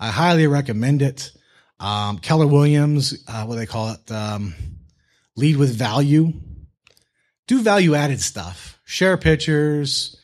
[0.00, 1.32] i highly recommend it.
[1.80, 4.10] Um, keller williams uh, what do they call it?
[4.10, 4.54] Um,
[5.36, 6.32] lead with value
[7.52, 8.80] do value added stuff.
[8.84, 10.16] Share pictures.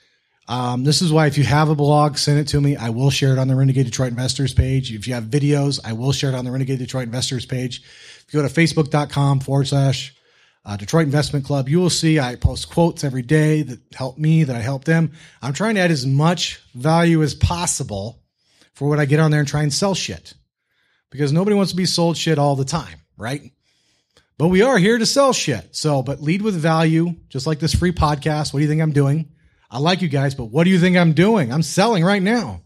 [0.48, 2.74] Um, this is why if you have a blog, send it to me.
[2.74, 4.92] I will share it on the Renegade Detroit Investors page.
[4.92, 7.82] If you have videos, I will share it on the Renegade Detroit Investors page.
[8.26, 10.14] If you go to facebook.com forward slash
[10.64, 14.44] uh, Detroit Investment Club, you will see I post quotes every day that help me,
[14.44, 15.12] that I help them.
[15.42, 18.22] I'm trying to add as much value as possible
[18.72, 20.32] for what I get on there and try and sell shit
[21.10, 23.52] because nobody wants to be sold shit all the time, right?
[24.38, 25.74] But we are here to sell shit.
[25.74, 28.52] So, but lead with value, just like this free podcast.
[28.52, 29.32] What do you think I'm doing?
[29.70, 31.52] I like you guys, but what do you think I'm doing?
[31.52, 32.62] I'm selling right now.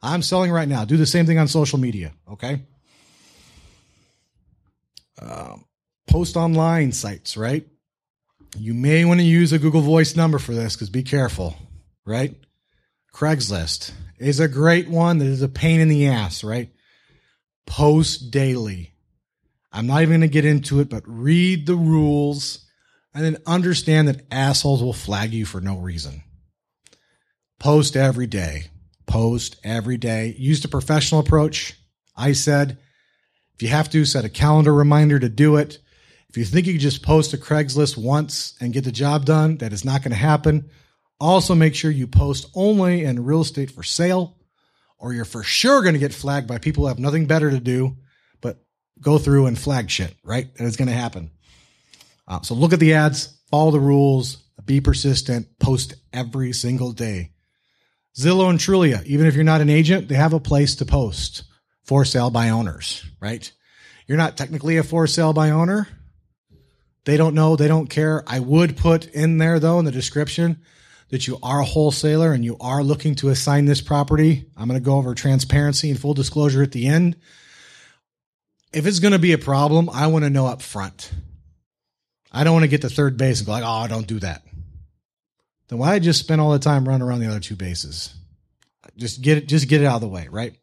[0.00, 0.84] I'm selling right now.
[0.84, 2.12] Do the same thing on social media.
[2.30, 2.62] Okay.
[5.20, 5.64] Um,
[6.06, 7.66] post online sites, right?
[8.56, 11.56] You may want to use a Google Voice number for this because be careful,
[12.06, 12.34] right?
[13.12, 16.70] Craigslist is a great one that is a pain in the ass, right?
[17.66, 18.94] Post daily.
[19.72, 22.64] I'm not even going to get into it, but read the rules
[23.14, 26.22] and then understand that assholes will flag you for no reason.
[27.58, 28.66] Post every day.
[29.06, 30.34] Post every day.
[30.38, 31.74] Use the professional approach.
[32.16, 32.78] I said,
[33.54, 35.78] if you have to, set a calendar reminder to do it.
[36.28, 39.56] If you think you can just post a Craigslist once and get the job done,
[39.58, 40.70] that is not going to happen.
[41.18, 44.36] Also, make sure you post only in real estate for sale,
[44.98, 47.60] or you're for sure going to get flagged by people who have nothing better to
[47.60, 47.96] do
[49.00, 50.48] go through and flag shit, right?
[50.58, 51.30] And it's going to happen.
[52.26, 57.32] Uh, so look at the ads, follow the rules, be persistent, post every single day.
[58.16, 61.44] Zillow and Trulia, even if you're not an agent, they have a place to post
[61.84, 63.50] for sale by owners, right?
[64.06, 65.88] You're not technically a for sale by owner.
[67.04, 68.22] They don't know, they don't care.
[68.26, 70.60] I would put in there though in the description
[71.10, 74.44] that you are a wholesaler and you are looking to assign this property.
[74.56, 77.16] I'm going to go over transparency and full disclosure at the end
[78.72, 81.10] if it's going to be a problem, I want to know up front.
[82.30, 84.42] I don't want to get to third base and go like, oh, don't do that.
[85.68, 88.14] Then why I just spend all the time running around the other two bases?
[88.96, 90.54] Just get it, just get it out of the way, right?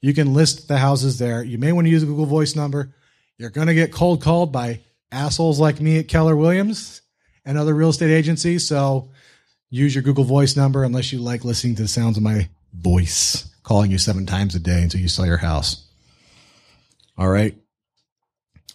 [0.00, 1.42] You can list the houses there.
[1.42, 2.94] You may want to use a Google Voice number.
[3.38, 4.80] You're going to get cold called by
[5.12, 7.02] assholes like me at Keller Williams
[7.44, 8.66] and other real estate agencies.
[8.66, 9.10] So
[9.70, 13.50] use your Google Voice number unless you like listening to the sounds of my voice
[13.62, 15.85] calling you seven times a day until you sell your house.
[17.18, 17.56] All right.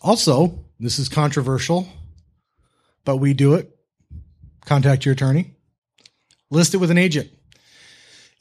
[0.01, 1.87] Also, this is controversial,
[3.05, 3.75] but we do it.
[4.65, 5.51] Contact your attorney.
[6.49, 7.29] List it with an agent.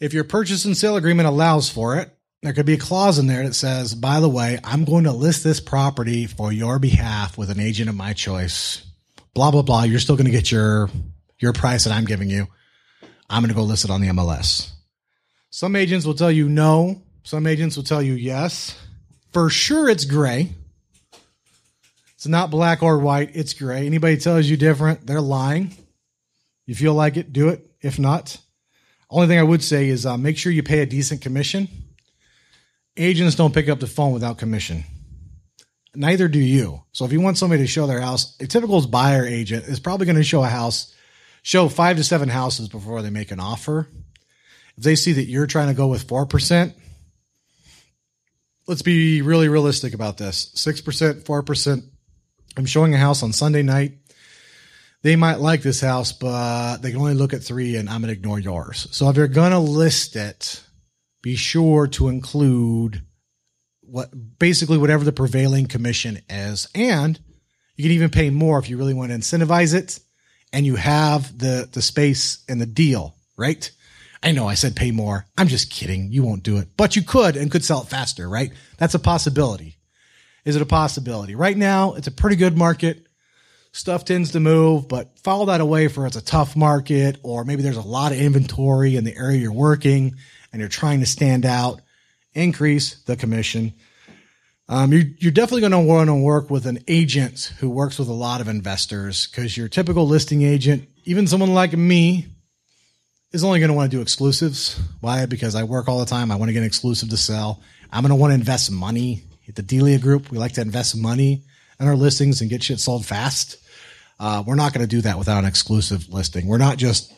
[0.00, 2.10] If your purchase and sale agreement allows for it,
[2.42, 5.12] there could be a clause in there that says, by the way, I'm going to
[5.12, 8.82] list this property for your behalf with an agent of my choice.
[9.34, 9.82] Blah, blah, blah.
[9.82, 10.88] You're still going to get your,
[11.38, 12.46] your price that I'm giving you.
[13.28, 14.70] I'm going to go list it on the MLS.
[15.50, 17.02] Some agents will tell you no.
[17.22, 18.76] Some agents will tell you yes.
[19.32, 20.50] For sure, it's gray.
[22.14, 23.30] It's not black or white.
[23.34, 23.86] It's gray.
[23.86, 25.74] Anybody tells you different, they're lying.
[26.66, 27.66] You feel like it, do it.
[27.80, 28.36] If not,
[29.08, 31.68] only thing I would say is uh, make sure you pay a decent commission.
[32.96, 34.84] Agents don't pick up the phone without commission.
[35.94, 36.82] Neither do you.
[36.92, 40.06] So if you want somebody to show their house, a typical buyer agent is probably
[40.06, 40.94] going to show a house,
[41.42, 43.88] show five to seven houses before they make an offer.
[44.76, 46.72] If they see that you're trying to go with 4%,
[48.70, 51.82] let's be really realistic about this 6%, 4%.
[52.56, 53.94] I'm showing a house on Sunday night.
[55.02, 58.14] They might like this house, but they can only look at three and I'm going
[58.14, 58.86] to ignore yours.
[58.92, 60.62] So if you're going to list it,
[61.20, 63.02] be sure to include
[63.80, 66.68] what basically whatever the prevailing commission is.
[66.72, 67.18] And
[67.74, 69.98] you can even pay more if you really want to incentivize it
[70.52, 73.68] and you have the, the space and the deal, right?
[74.22, 75.26] I know I said pay more.
[75.38, 76.12] I'm just kidding.
[76.12, 78.52] You won't do it, but you could and could sell it faster, right?
[78.76, 79.78] That's a possibility.
[80.44, 81.34] Is it a possibility?
[81.34, 83.06] Right now, it's a pretty good market.
[83.72, 87.62] Stuff tends to move, but follow that away for it's a tough market, or maybe
[87.62, 90.16] there's a lot of inventory in the area you're working
[90.52, 91.80] and you're trying to stand out.
[92.34, 93.74] Increase the commission.
[94.68, 98.08] Um, you're, you're definitely going to want to work with an agent who works with
[98.08, 102.26] a lot of investors because your typical listing agent, even someone like me,
[103.32, 104.80] is only going to want to do exclusives.
[105.00, 105.26] Why?
[105.26, 106.30] Because I work all the time.
[106.30, 107.62] I want to get an exclusive to sell.
[107.92, 109.22] I'm going to want to invest money.
[109.48, 111.42] At the Delia Group, we like to invest money
[111.80, 113.56] in our listings and get shit sold fast.
[114.18, 116.46] Uh, we're not going to do that without an exclusive listing.
[116.46, 117.12] We're not just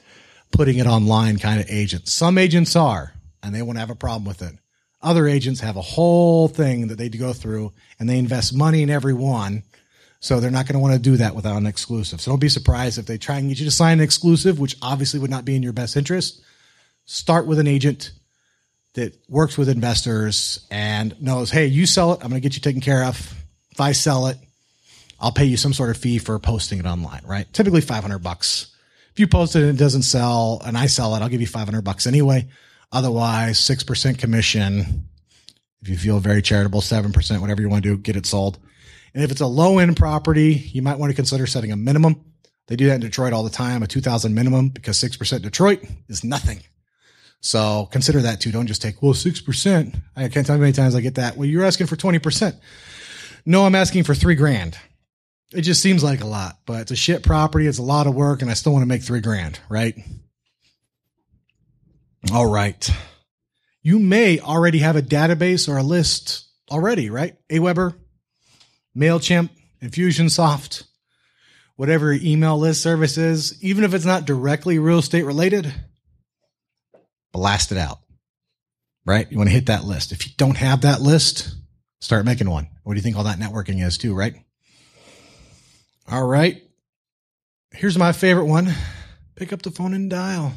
[0.51, 2.12] putting it online kind of agents.
[2.12, 4.55] Some agents are, and they won't have a problem with it.
[5.03, 8.90] Other agents have a whole thing that they go through and they invest money in
[8.90, 9.64] every one.
[10.23, 12.21] So they're not going to want to do that without an exclusive.
[12.21, 14.77] So don't be surprised if they try and get you to sign an exclusive, which
[14.81, 16.41] obviously would not be in your best interest.
[17.07, 18.13] Start with an agent
[18.95, 22.61] that works with investors and knows, hey, you sell it, I'm going to get you
[22.61, 23.35] taken care of.
[23.73, 24.37] If I sell it,
[25.19, 27.53] I'll pay you some sort of fee for posting it online, right?
[27.53, 28.77] Typically 500 bucks.
[29.11, 31.49] If you post it and it doesn't sell and I sell it, I'll give you
[31.49, 32.47] 500 bucks anyway.
[32.93, 35.09] Otherwise, 6% commission.
[35.81, 38.61] If you feel very charitable, 7%, whatever you want to do, get it sold.
[39.14, 42.25] And if it's a low end property, you might want to consider setting a minimum.
[42.68, 46.25] They do that in Detroit all the time, a 2000 minimum because 6% Detroit is
[46.25, 46.61] nothing.
[47.40, 48.53] So consider that too.
[48.53, 50.01] Don't just take, well, 6%.
[50.16, 51.37] I can't tell you how many times I get that.
[51.37, 52.57] Well, you're asking for 20%.
[53.44, 54.79] No, I'm asking for three grand.
[55.53, 57.66] It just seems like a lot, but it's a shit property.
[57.66, 59.94] It's a lot of work and I still want to make three grand, right?
[62.33, 62.88] All right.
[63.83, 67.37] You may already have a database or a list already, right?
[67.51, 67.96] Aweber,
[68.96, 69.50] MailChimp,
[69.83, 70.85] Infusionsoft,
[71.76, 75.72] whatever email list service is, even if it's not directly real estate related,
[77.33, 77.98] blast it out.
[79.05, 79.31] Right?
[79.31, 80.12] You want to hit that list.
[80.12, 81.55] If you don't have that list,
[82.00, 82.68] start making one.
[82.85, 84.35] What do you think all that networking is too, right?
[86.09, 86.62] All right.
[87.72, 88.72] Here's my favorite one.
[89.35, 90.52] Pick up the phone and dial.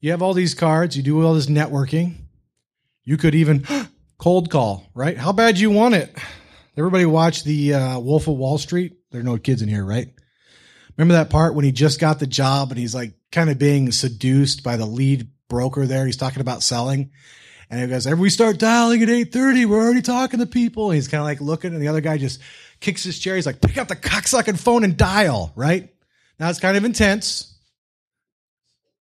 [0.00, 2.16] You have all these cards, you do all this networking.
[3.04, 3.64] You could even
[4.18, 5.16] cold call, right?
[5.16, 6.14] How bad you want it?
[6.76, 8.98] Everybody watch the uh, Wolf of Wall Street.
[9.10, 10.08] There are no kids in here, right?
[10.96, 13.92] Remember that part when he just got the job and he's like kind of being
[13.92, 16.04] seduced by the lead broker there.
[16.04, 17.12] He's talking about selling.
[17.70, 20.90] And he goes, we start dialing at 8.30, we're already talking to people.
[20.90, 22.40] And he's kind of like looking and the other guy just
[22.80, 23.36] kicks his chair.
[23.36, 25.88] He's like, pick up the cocksucking phone and dial, right?
[26.38, 27.58] Now it's kind of intense.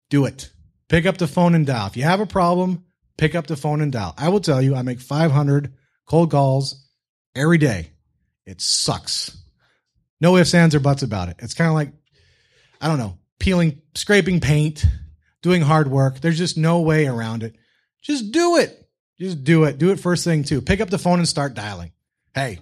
[0.10, 0.52] Do it.
[0.90, 1.88] Pick up the phone and dial.
[1.88, 2.86] If you have a problem,
[3.18, 4.14] pick up the phone and dial.
[4.16, 5.74] I will tell you, I make 500
[6.06, 6.83] cold calls
[7.36, 7.90] every day.
[8.46, 9.38] It sucks.
[10.20, 11.38] No ifs, ands, or buts about it.
[11.40, 11.92] It's kind of like,
[12.82, 14.86] I don't know, peeling, scraping paint,
[15.42, 16.20] doing hard work.
[16.20, 17.56] There's just no way around it.
[18.02, 18.88] Just do it.
[19.20, 19.78] Just do it.
[19.78, 20.62] Do it first thing too.
[20.62, 21.92] Pick up the phone and start dialing.
[22.34, 22.60] Hey,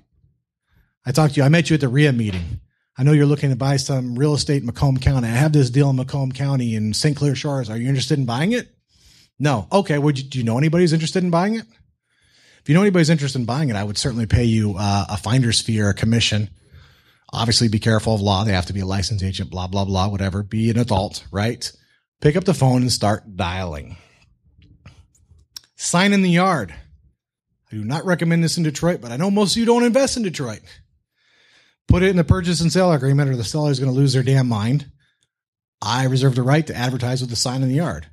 [1.05, 1.45] I talked to you.
[1.45, 2.61] I met you at the REIA meeting.
[2.97, 5.27] I know you're looking to buy some real estate in Macomb County.
[5.27, 7.15] I have this deal in Macomb County in St.
[7.15, 7.69] Clair Shores.
[7.69, 8.67] Are you interested in buying it?
[9.39, 9.67] No.
[9.71, 9.97] Okay.
[9.97, 11.65] Would you, do you know anybody who's interested in buying it?
[12.61, 15.17] If you know anybody's interested in buying it, I would certainly pay you uh, a
[15.17, 16.49] finder's fee or a commission.
[17.33, 18.43] Obviously, be careful of law.
[18.43, 20.43] They have to be a licensed agent, blah, blah, blah, whatever.
[20.43, 21.71] Be an adult, right?
[22.19, 23.97] Pick up the phone and start dialing.
[25.75, 26.71] Sign in the yard.
[27.71, 30.17] I do not recommend this in Detroit, but I know most of you don't invest
[30.17, 30.61] in Detroit.
[31.87, 34.13] Put it in the purchase and sale agreement, or the seller is going to lose
[34.13, 34.91] their damn mind.
[35.81, 38.07] I reserve the right to advertise with a sign in the yard.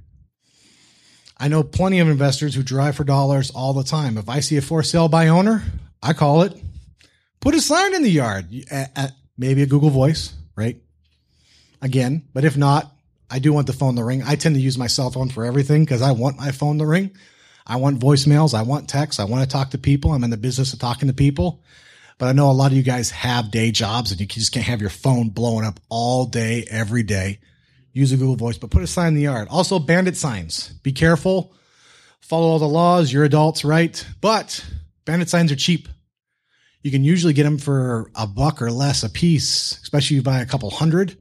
[1.41, 4.19] I know plenty of investors who drive for dollars all the time.
[4.19, 5.63] If I see a for sale by owner,
[6.03, 6.53] I call it.
[7.41, 8.47] Put a sign in the yard,
[9.37, 10.77] maybe a Google Voice, right?
[11.81, 12.93] Again, but if not,
[13.31, 14.23] I do want the phone to ring.
[14.25, 16.87] I tend to use my cell phone for everything because I want my phone to
[16.87, 17.13] ring.
[17.65, 18.55] I want voicemails.
[18.55, 19.21] I want texts.
[19.21, 20.13] I want to talk to people.
[20.13, 21.63] I'm in the business of talking to people.
[22.17, 24.67] But I know a lot of you guys have day jobs and you just can't
[24.67, 27.39] have your phone blowing up all day, every day.
[27.99, 29.49] Use a Google Voice, but put a sign in the yard.
[29.51, 30.69] Also, bandit signs.
[30.85, 31.53] Be careful.
[32.21, 33.13] Follow all the laws.
[33.13, 34.07] You're adults, right?
[34.21, 34.65] But
[35.05, 35.89] bandit signs are cheap.
[36.81, 40.23] You can usually get them for a buck or less a piece, especially if you
[40.23, 41.19] buy a couple hundred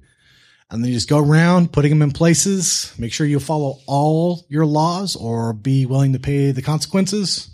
[0.69, 2.93] and then you just go around putting them in places.
[2.99, 7.49] Make sure you follow all your laws or be willing to pay the consequences.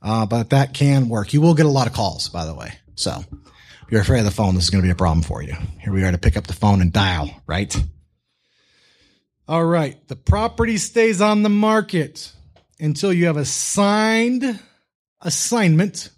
[0.00, 1.34] Uh, but that can work.
[1.34, 2.72] You will get a lot of calls, by the way.
[2.94, 5.42] So if you're afraid of the phone, this is going to be a problem for
[5.42, 5.54] you.
[5.80, 7.76] Here we are to pick up the phone and dial, right?
[9.48, 9.96] All right.
[10.08, 12.32] The property stays on the market
[12.80, 14.60] until you have a signed
[15.20, 16.10] assignment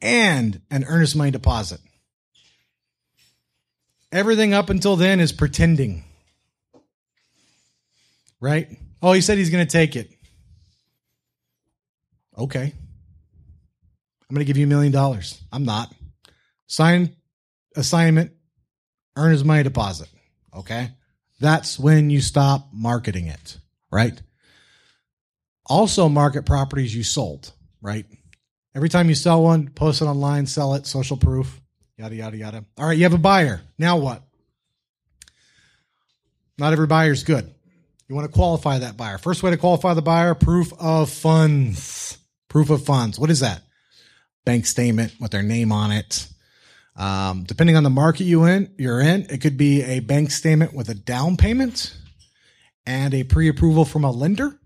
[0.00, 1.80] and an earnest money deposit.
[4.12, 6.04] Everything up until then is pretending.
[8.40, 8.68] Right?
[9.02, 10.10] Oh, he said he's going to take it.
[12.38, 12.72] Okay.
[14.28, 15.40] I'm going to give you a million dollars.
[15.52, 15.92] I'm not.
[16.66, 17.16] Sign
[17.74, 18.32] assignment,
[19.16, 20.08] earnest money deposit.
[20.56, 20.90] Okay.
[21.40, 23.58] That's when you stop marketing it,
[23.90, 24.20] right?
[25.66, 28.06] Also, market properties you sold, right?
[28.74, 31.60] Every time you sell one, post it online, sell it, social proof
[31.96, 32.64] yada, yada, yada.
[32.78, 33.60] All right, you have a buyer.
[33.78, 34.22] Now what?
[36.58, 37.52] Not every buyer is good.
[38.08, 39.18] You want to qualify that buyer.
[39.18, 42.18] First way to qualify the buyer, proof of funds.
[42.48, 43.18] Proof of funds.
[43.18, 43.62] What is that?
[44.44, 46.28] Bank statement with their name on it.
[46.96, 50.74] Um, depending on the market you in, you're in, it could be a bank statement
[50.74, 51.96] with a down payment
[52.86, 54.58] and a pre-approval from a lender.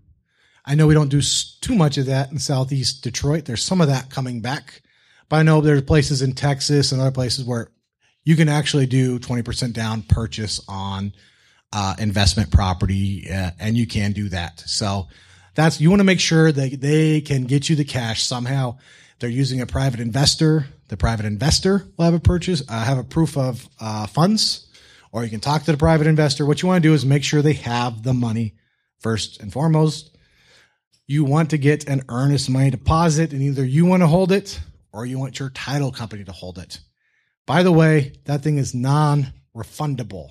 [0.65, 1.21] I know we don't do
[1.61, 3.45] too much of that in Southeast Detroit.
[3.45, 4.83] There's some of that coming back.
[5.27, 7.71] But I know there's places in Texas and other places where
[8.23, 11.13] you can actually do 20% down purchase on
[11.71, 14.59] uh, investment property, uh, and you can do that.
[14.61, 15.07] So
[15.55, 18.77] that's you want to make sure that they can get you the cash somehow.
[19.19, 20.67] They're using a private investor.
[20.87, 24.67] The private investor will have a purchase, uh, have a proof of uh, funds,
[25.11, 26.45] or you can talk to the private investor.
[26.45, 28.55] What you want to do is make sure they have the money
[28.99, 30.15] first and foremost.
[31.05, 34.59] You want to get an earnest money deposit, and either you want to hold it
[34.93, 36.79] or you want your title company to hold it.
[37.45, 40.29] By the way, that thing is non refundable.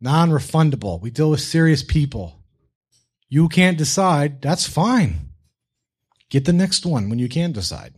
[0.00, 1.00] Non refundable.
[1.00, 2.42] We deal with serious people.
[3.28, 4.42] You can't decide.
[4.42, 5.25] That's fine.
[6.30, 7.94] Get the next one when you can decide.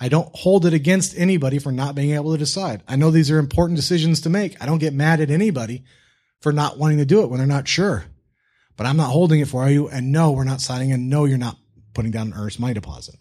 [0.00, 2.82] I don't hold it against anybody for not being able to decide.
[2.88, 4.60] I know these are important decisions to make.
[4.62, 5.84] I don't get mad at anybody
[6.40, 8.04] for not wanting to do it when they're not sure.
[8.76, 9.88] But I'm not holding it for you.
[9.88, 10.92] And no, we're not signing.
[10.92, 11.58] And no, you're not
[11.92, 13.16] putting down an earnest money deposit.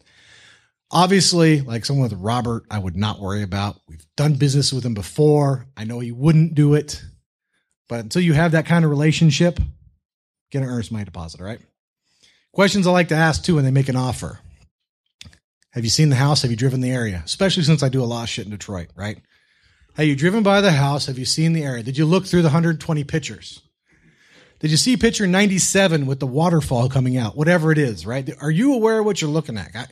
[0.89, 3.75] Obviously, like someone with Robert, I would not worry about.
[3.88, 5.67] We've done business with him before.
[5.75, 7.03] I know he wouldn't do it.
[7.89, 9.59] But until you have that kind of relationship,
[10.49, 11.59] get an earnest money deposit, all right?
[12.52, 14.39] Questions I like to ask too when they make an offer.
[15.72, 16.41] Have you seen the house?
[16.41, 17.22] Have you driven the area?
[17.24, 19.20] Especially since I do a lot of shit in Detroit, right?
[19.95, 21.06] Have you driven by the house?
[21.06, 21.84] Have you seen the area?
[21.84, 23.62] Did you look through the 120 pictures?
[24.60, 27.38] Did you see picture 97 with the waterfall coming out?
[27.38, 28.30] Whatever it is, right?
[28.41, 29.72] Are you aware of what you're looking at?
[29.76, 29.86] I,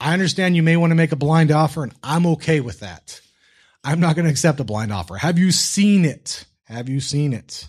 [0.00, 3.20] I understand you may want to make a blind offer, and I'm okay with that.
[3.84, 5.16] I'm not going to accept a blind offer.
[5.16, 6.44] Have you seen it?
[6.64, 7.68] Have you seen it?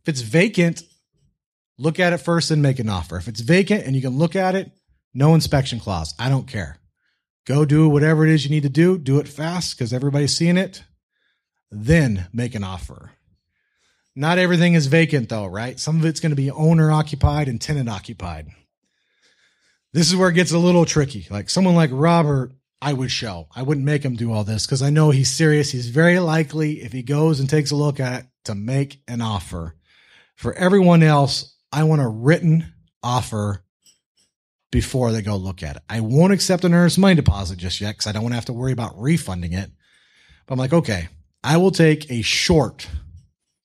[0.00, 0.82] If it's vacant,
[1.82, 3.16] look at it first and make an offer.
[3.16, 4.70] If it's vacant and you can look at it,
[5.12, 6.14] no inspection clause.
[6.18, 6.78] I don't care.
[7.46, 8.96] Go do whatever it is you need to do.
[8.96, 10.84] Do it fast because everybody's seeing it.
[11.70, 13.12] Then make an offer.
[14.14, 15.80] Not everything is vacant though, right?
[15.80, 18.48] Some of it's going to be owner occupied and tenant occupied.
[19.92, 21.26] This is where it gets a little tricky.
[21.30, 23.48] Like someone like Robert, I would show.
[23.54, 25.70] I wouldn't make him do all this because I know he's serious.
[25.70, 29.20] He's very likely, if he goes and takes a look at it, to make an
[29.20, 29.76] offer.
[30.34, 33.64] For everyone else, I want a written offer
[34.70, 35.82] before they go look at it.
[35.88, 38.46] I won't accept an earnest money deposit just yet because I don't want to have
[38.46, 39.70] to worry about refunding it.
[40.46, 41.08] But I'm like, okay,
[41.42, 42.88] I will take a short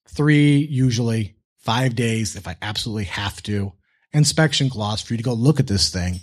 [0.10, 3.74] three, usually five days if I absolutely have to
[4.14, 6.20] inspection clause for you to go look at this thing.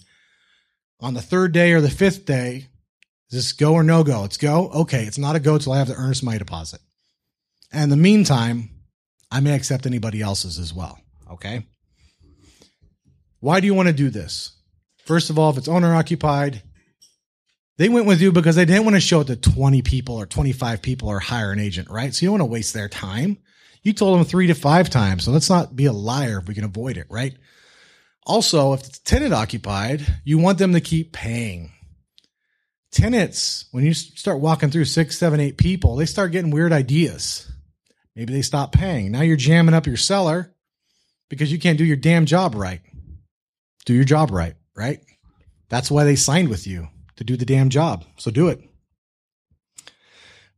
[1.00, 2.68] On the third day or the fifth day,
[3.30, 4.24] is this go or no go?
[4.24, 4.70] It's go.
[4.70, 5.04] Okay.
[5.04, 6.80] It's not a go till I have the earnest money deposit.
[7.72, 8.70] And in the meantime,
[9.30, 10.98] I may accept anybody else's as well.
[11.30, 11.66] Okay.
[13.44, 14.52] Why do you want to do this?
[15.04, 16.62] First of all, if it's owner occupied,
[17.76, 20.24] they went with you because they didn't want to show it to 20 people or
[20.24, 22.14] 25 people or hire an agent, right?
[22.14, 23.36] So you don't want to waste their time.
[23.82, 25.24] You told them three to five times.
[25.24, 27.36] So let's not be a liar if we can avoid it, right?
[28.24, 31.70] Also, if it's tenant occupied, you want them to keep paying.
[32.92, 37.52] Tenants, when you start walking through six, seven, eight people, they start getting weird ideas.
[38.16, 39.12] Maybe they stop paying.
[39.12, 40.54] Now you're jamming up your seller
[41.28, 42.80] because you can't do your damn job right.
[43.84, 45.00] Do your job right, right?
[45.68, 48.04] That's why they signed with you to do the damn job.
[48.16, 48.60] So do it.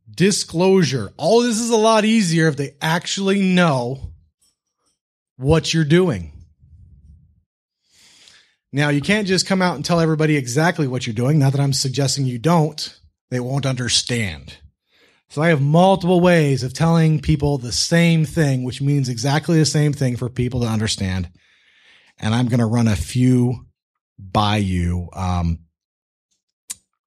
[0.09, 1.11] Disclosure.
[1.17, 4.13] All this is a lot easier if they actually know
[5.37, 6.31] what you're doing.
[8.73, 11.39] Now, you can't just come out and tell everybody exactly what you're doing.
[11.39, 12.99] Not that I'm suggesting you don't,
[13.29, 14.57] they won't understand.
[15.29, 19.65] So I have multiple ways of telling people the same thing, which means exactly the
[19.65, 21.29] same thing for people to understand.
[22.19, 23.67] And I'm going to run a few
[24.17, 25.09] by you.
[25.13, 25.59] Um,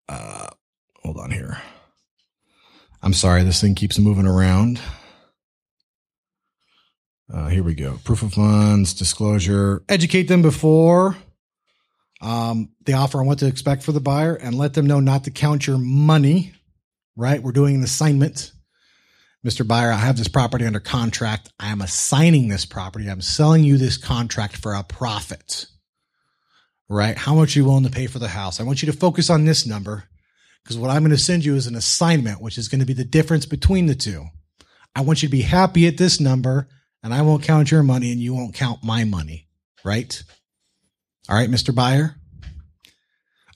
[0.08, 0.48] uh,
[1.02, 1.60] hold on here.
[3.02, 4.80] I'm sorry, this thing keeps moving around.
[7.32, 7.98] Uh, here we go.
[8.04, 11.16] Proof of funds, disclosure, educate them before
[12.20, 15.24] um, the offer on what to expect for the buyer and let them know not
[15.24, 16.52] to count your money,
[17.16, 17.42] right?
[17.42, 18.52] We're doing an assignment.
[19.46, 19.66] Mr.
[19.66, 21.50] Buyer, I have this property under contract.
[21.58, 23.08] I am assigning this property.
[23.08, 25.66] I'm selling you this contract for a profit
[26.90, 27.16] right?
[27.16, 28.60] How much are you willing to pay for the house?
[28.60, 30.04] I want you to focus on this number
[30.62, 32.92] because what I'm going to send you is an assignment, which is going to be
[32.92, 34.26] the difference between the two.
[34.94, 36.68] I want you to be happy at this number
[37.02, 39.48] and I won't count your money and you won't count my money,
[39.84, 40.22] right?
[41.28, 41.72] All right, Mr.
[41.72, 42.16] Buyer.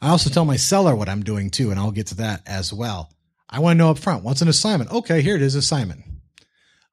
[0.01, 2.73] I also tell my seller what I'm doing too, and I'll get to that as
[2.73, 3.11] well.
[3.55, 4.91] I want to know up front what's an assignment?
[4.91, 6.03] Okay, here it is assignment.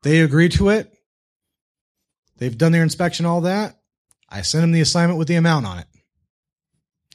[0.03, 0.91] They agree to it.
[2.37, 3.79] They've done their inspection, all that.
[4.29, 5.87] I send them the assignment with the amount on it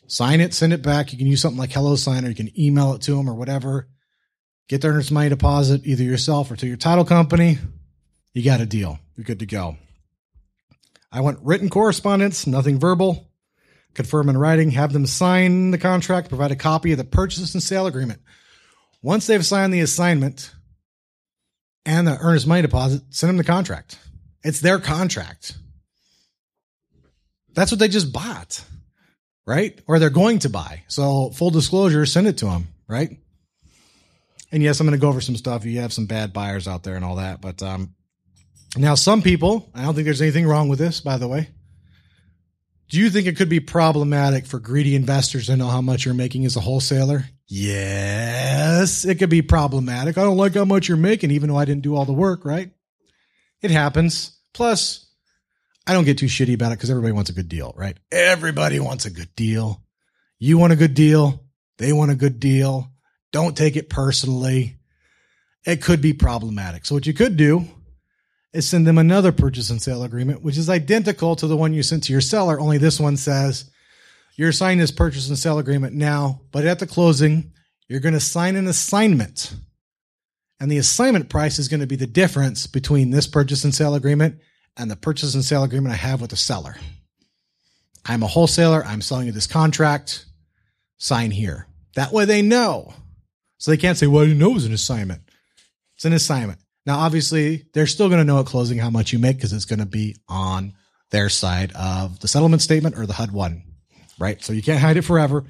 [0.07, 1.13] sign it, send it back.
[1.13, 3.35] You can use something like Hello Sign or you can email it to them or
[3.35, 3.89] whatever.
[4.69, 7.59] Get their earnest money deposit either yourself or to your title company.
[8.33, 8.99] You got a deal.
[9.17, 9.77] You're good to go.
[11.13, 13.31] I want written correspondence, nothing verbal.
[13.95, 17.63] Confirm in writing, have them sign the contract, provide a copy of the purchase and
[17.63, 18.21] sale agreement.
[19.07, 20.51] Once they've signed the assignment
[21.85, 23.99] and the earnest money deposit, send them the contract.
[24.43, 25.57] It's their contract.
[27.55, 28.65] That's what they just bought
[29.47, 29.81] right?
[29.87, 30.83] Or they're going to buy.
[30.89, 33.17] So full disclosure, send it to them, right?
[34.53, 35.65] And yes, I'm going to go over some stuff.
[35.65, 37.95] You have some bad buyers out there and all that, but um,
[38.77, 41.49] now some people, I don't think there's anything wrong with this, by the way.
[42.89, 46.15] Do you think it could be problematic for greedy investors to know how much you're
[46.15, 47.25] making as a wholesaler?
[47.49, 50.19] Yes, it could be problematic.
[50.19, 52.45] I don't like how much you're making, even though I didn't do all the work,
[52.45, 52.71] right?
[53.61, 54.37] It happens.
[54.55, 55.07] Plus,
[55.87, 57.97] I don't get too shitty about it because everybody wants a good deal, right?
[58.13, 59.83] Everybody wants a good deal.
[60.39, 61.45] You want a good deal.
[61.79, 62.91] They want a good deal.
[63.33, 64.79] Don't take it personally.
[65.65, 66.87] It could be problematic.
[66.87, 67.67] So what you could do
[68.57, 71.83] is send them another purchase and sale agreement, which is identical to the one you
[71.83, 72.59] sent to your seller.
[72.59, 73.71] Only this one says
[74.37, 77.53] you're signing this purchase and sale agreement now, but at the closing,
[77.89, 79.55] you're going to sign an assignment.
[80.59, 83.95] And the assignment price is going to be the difference between this purchase and sale
[83.95, 84.41] agreement
[84.77, 86.77] and the purchase and sale agreement I have with the seller.
[88.05, 88.85] I'm a wholesaler.
[88.85, 90.25] I'm selling you this contract.
[90.99, 91.67] Sign here.
[91.95, 92.95] That way they know.
[93.59, 95.23] So they can't say, well, you know it was an assignment.
[95.97, 96.61] It's an assignment.
[96.87, 99.65] Now, obviously, they're still going to know at closing how much you make because it's
[99.65, 100.75] going to be on
[101.11, 103.65] their side of the settlement statement or the HUD one,
[104.19, 104.43] right?
[104.43, 105.45] So you can't hide it forever.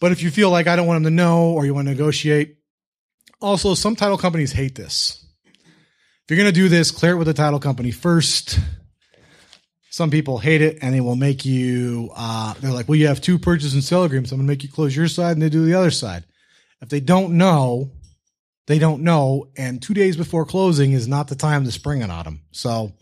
[0.00, 1.92] But if you feel like I don't want them to know or you want to
[1.92, 2.56] negotiate,
[3.40, 5.24] also, some title companies hate this
[6.28, 8.60] if you're going to do this, clear it with the title company first.
[9.88, 13.22] Some people hate it and they will make you, uh, they're like, well, you have
[13.22, 14.30] two purchase and sale agreements.
[14.30, 16.24] I'm going to make you close your side and they do the other side.
[16.82, 17.92] If they don't know,
[18.68, 19.48] they don't know.
[19.56, 22.42] And two days before closing is not the time to spring it on them.
[22.52, 22.92] So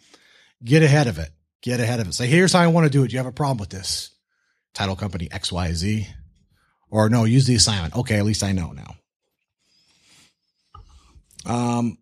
[0.64, 1.30] get ahead of it.
[1.60, 2.14] Get ahead of it.
[2.14, 3.08] Say, here's how I want to do it.
[3.08, 4.12] Do you have a problem with this?
[4.74, 6.06] Title company XYZ.
[6.88, 7.96] Or no, use the assignment.
[7.96, 8.94] Okay, at least I know now.
[11.44, 11.98] Um,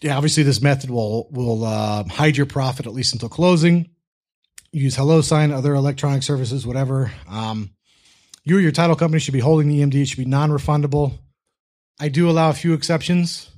[0.00, 3.90] yeah, obviously this method will will uh, hide your profit at least until closing.
[4.70, 7.10] Use Hello Sign, other electronic services, whatever.
[7.28, 7.70] Um,
[8.44, 9.94] you or your title company should be holding the EMD.
[10.02, 11.18] It should be non-refundable.
[12.00, 13.50] I do allow a few exceptions.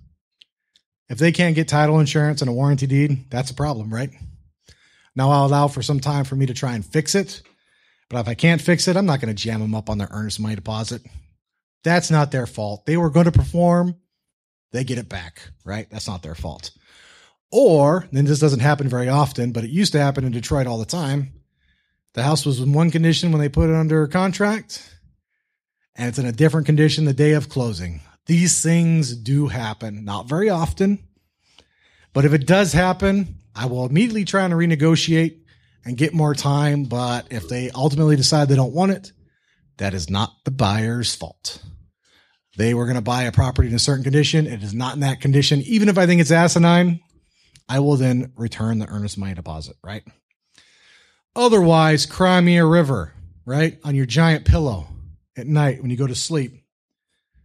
[1.09, 4.11] If they can't get title insurance and a warranty deed, that's a problem, right?
[5.15, 7.43] Now I'll allow for some time for me to try and fix it.
[8.11, 10.09] But if I can't fix it, I'm not going to jam them up on their
[10.11, 11.03] earnest money deposit.
[11.85, 12.87] That's not their fault.
[12.87, 13.97] They were going to perform
[14.75, 15.89] they get it back, right?
[15.89, 16.73] That's not their fault.
[17.53, 20.79] Or, then this doesn't happen very often, but it used to happen in Detroit all
[20.79, 21.33] the time.
[22.15, 24.99] The house was in one condition when they put it under contract,
[25.95, 28.01] and it's in a different condition the day of closing.
[28.27, 30.99] These things do happen, not very often,
[32.13, 35.41] but if it does happen, I will immediately try and renegotiate
[35.85, 36.85] and get more time.
[36.85, 39.13] But if they ultimately decide they don't want it,
[39.77, 41.63] that is not the buyer's fault.
[42.57, 44.47] They were going to buy a property in a certain condition.
[44.47, 45.61] It is not in that condition.
[45.63, 47.01] Even if I think it's asinine,
[47.69, 50.05] I will then return the earnest money deposit, right?
[51.35, 53.13] Otherwise, cry me a river,
[53.45, 53.79] right?
[53.83, 54.87] On your giant pillow
[55.37, 56.64] at night when you go to sleep.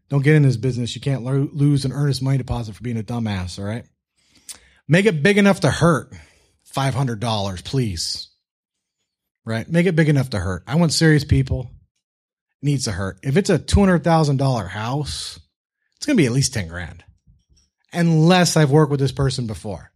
[0.10, 0.95] Don't get in this business.
[0.95, 3.86] You can't lo- lose an earnest money deposit for being a dumbass, all right?
[4.88, 6.14] Make it big enough to hurt.
[6.76, 8.28] $500, please.
[9.45, 9.70] Right?
[9.70, 10.64] Make it big enough to hurt.
[10.68, 11.72] I want serious people.
[12.62, 13.20] It needs to hurt.
[13.24, 15.39] If it's a $200,000 house,
[15.95, 17.03] it's going to be at least 10 grand.
[17.93, 19.91] Unless I've worked with this person before.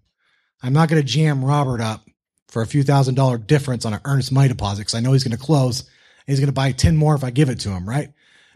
[0.62, 2.04] I'm not going to jam Robert up
[2.48, 5.24] for a few thousand dollar difference on an earnest money deposit because I know he's
[5.24, 5.90] going to close and
[6.28, 8.10] he's going to buy 10 more if I give it to him, right?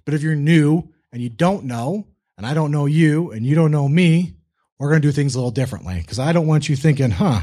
[0.06, 3.56] But if you're new and you don't know, and I don't know you and you
[3.56, 4.34] don't know me,
[4.80, 7.42] we're going to do things a little differently because I don't want you thinking, huh,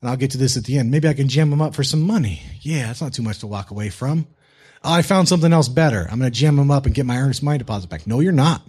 [0.00, 0.90] and I'll get to this at the end.
[0.90, 2.42] Maybe I can jam them up for some money.
[2.60, 4.26] Yeah, it's not too much to walk away from.
[4.84, 6.06] Oh, I found something else better.
[6.10, 8.06] I'm going to jam them up and get my earnest money deposit back.
[8.06, 8.62] No, you're not.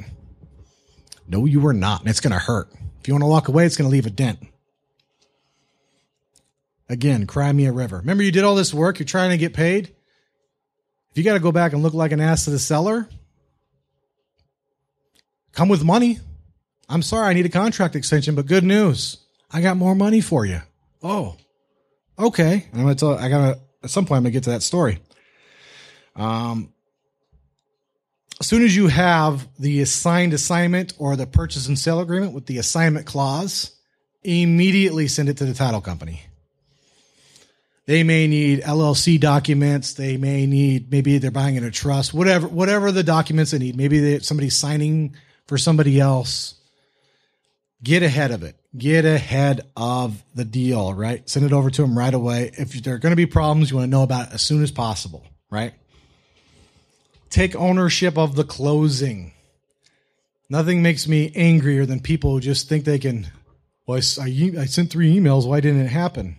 [1.27, 2.01] No, you are not.
[2.01, 2.69] And it's going to hurt.
[3.01, 4.39] If you want to walk away, it's going to leave a dent.
[6.87, 7.97] Again, cry me a river.
[7.97, 8.99] Remember, you did all this work.
[8.99, 9.93] You're trying to get paid.
[11.11, 13.09] If you got to go back and look like an ass to the seller,
[15.55, 16.19] come with money.
[16.87, 19.17] I'm sorry, I need a contract extension, but good news.
[19.49, 20.61] I got more money for you.
[21.01, 21.37] Oh,
[22.19, 22.67] okay.
[22.71, 24.43] And I'm going to tell, I got to, at some point, I'm going to get
[24.43, 24.99] to that story.
[26.15, 26.73] Um,
[28.39, 32.45] as soon as you have the assigned assignment or the purchase and sale agreement with
[32.45, 33.71] the assignment clause,
[34.23, 36.21] immediately send it to the title company.
[37.85, 39.93] They may need LLC documents.
[39.93, 43.77] They may need maybe they're buying in a trust, whatever whatever the documents they need.
[43.77, 45.15] Maybe they, somebody's signing
[45.47, 46.55] for somebody else.
[47.83, 48.55] Get ahead of it.
[48.77, 51.27] Get ahead of the deal, right?
[51.29, 52.51] Send it over to them right away.
[52.57, 54.63] If there are going to be problems, you want to know about it as soon
[54.63, 55.73] as possible, right?
[57.29, 59.33] Take ownership of the closing.
[60.49, 63.27] Nothing makes me angrier than people who just think they can.
[63.85, 65.47] Well, I, I, I sent three emails.
[65.47, 66.37] Why didn't it happen?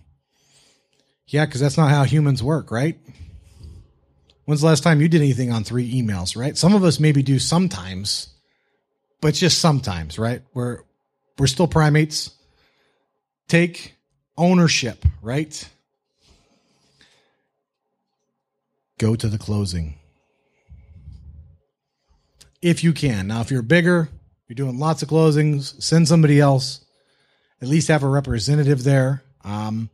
[1.27, 2.97] Yeah, because that's not how humans work, right?
[4.45, 6.57] When's the last time you did anything on three emails, right?
[6.57, 8.29] Some of us maybe do sometimes,
[9.21, 10.41] but just sometimes, right?
[10.53, 10.81] We're
[11.37, 12.31] we're still primates.
[13.47, 13.95] Take
[14.37, 15.69] ownership, right?
[18.97, 19.95] Go to the closing.
[22.61, 23.27] If you can.
[23.27, 24.09] Now, if you're bigger,
[24.47, 26.83] you're doing lots of closings, send somebody else.
[27.61, 29.23] At least have a representative there.
[29.43, 29.89] Um,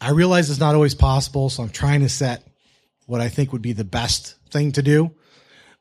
[0.00, 2.44] I realize it's not always possible, so I'm trying to set
[3.06, 5.12] what I think would be the best thing to do.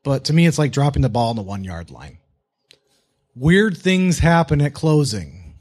[0.03, 2.18] But to me, it's like dropping the ball on the one yard line.
[3.39, 5.55] Weird things happen at closing.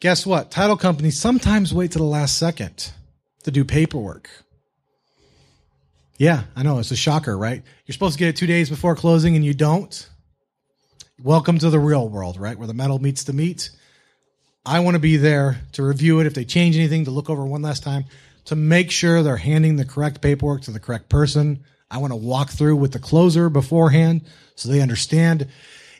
[0.00, 0.50] Guess what?
[0.50, 2.90] Title companies sometimes wait to the last second
[3.42, 4.30] to do paperwork.
[6.16, 6.78] Yeah, I know.
[6.78, 7.62] It's a shocker, right?
[7.84, 10.08] You're supposed to get it two days before closing and you don't.
[11.22, 12.56] Welcome to the real world, right?
[12.56, 13.72] Where the metal meets the meat.
[14.64, 16.26] I want to be there to review it.
[16.26, 18.06] If they change anything, to look over one last time
[18.46, 21.62] to make sure they're handing the correct paperwork to the correct person.
[21.90, 24.22] I want to walk through with the closer beforehand
[24.54, 25.48] so they understand.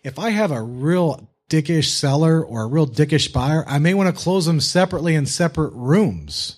[0.03, 4.15] If I have a real dickish seller or a real dickish buyer, I may want
[4.15, 6.57] to close them separately in separate rooms.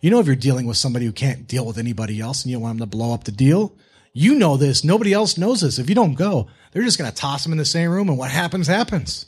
[0.00, 2.60] You know, if you're dealing with somebody who can't deal with anybody else and you
[2.60, 3.76] want them to blow up the deal,
[4.12, 4.84] you know this.
[4.84, 5.78] Nobody else knows this.
[5.78, 8.18] If you don't go, they're just going to toss them in the same room and
[8.18, 9.26] what happens, happens.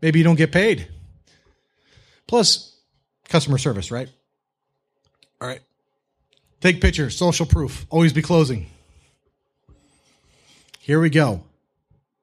[0.00, 0.88] Maybe you don't get paid.
[2.26, 2.76] Plus,
[3.28, 4.08] customer service, right?
[5.40, 5.60] All right.
[6.60, 8.66] Take pictures, social proof, always be closing.
[10.80, 11.42] Here we go.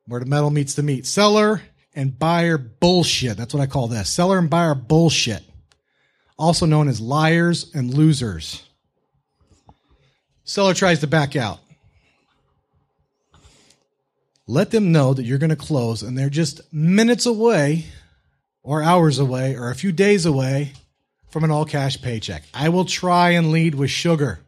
[0.05, 1.05] Where the metal meets the meat.
[1.05, 1.61] Seller
[1.95, 3.37] and buyer bullshit.
[3.37, 4.09] That's what I call this.
[4.09, 5.43] Seller and buyer bullshit.
[6.37, 8.63] Also known as liars and losers.
[10.43, 11.59] Seller tries to back out.
[14.45, 17.85] Let them know that you're going to close and they're just minutes away
[18.61, 20.73] or hours away or a few days away
[21.29, 22.43] from an all cash paycheck.
[22.53, 24.39] I will try and lead with sugar.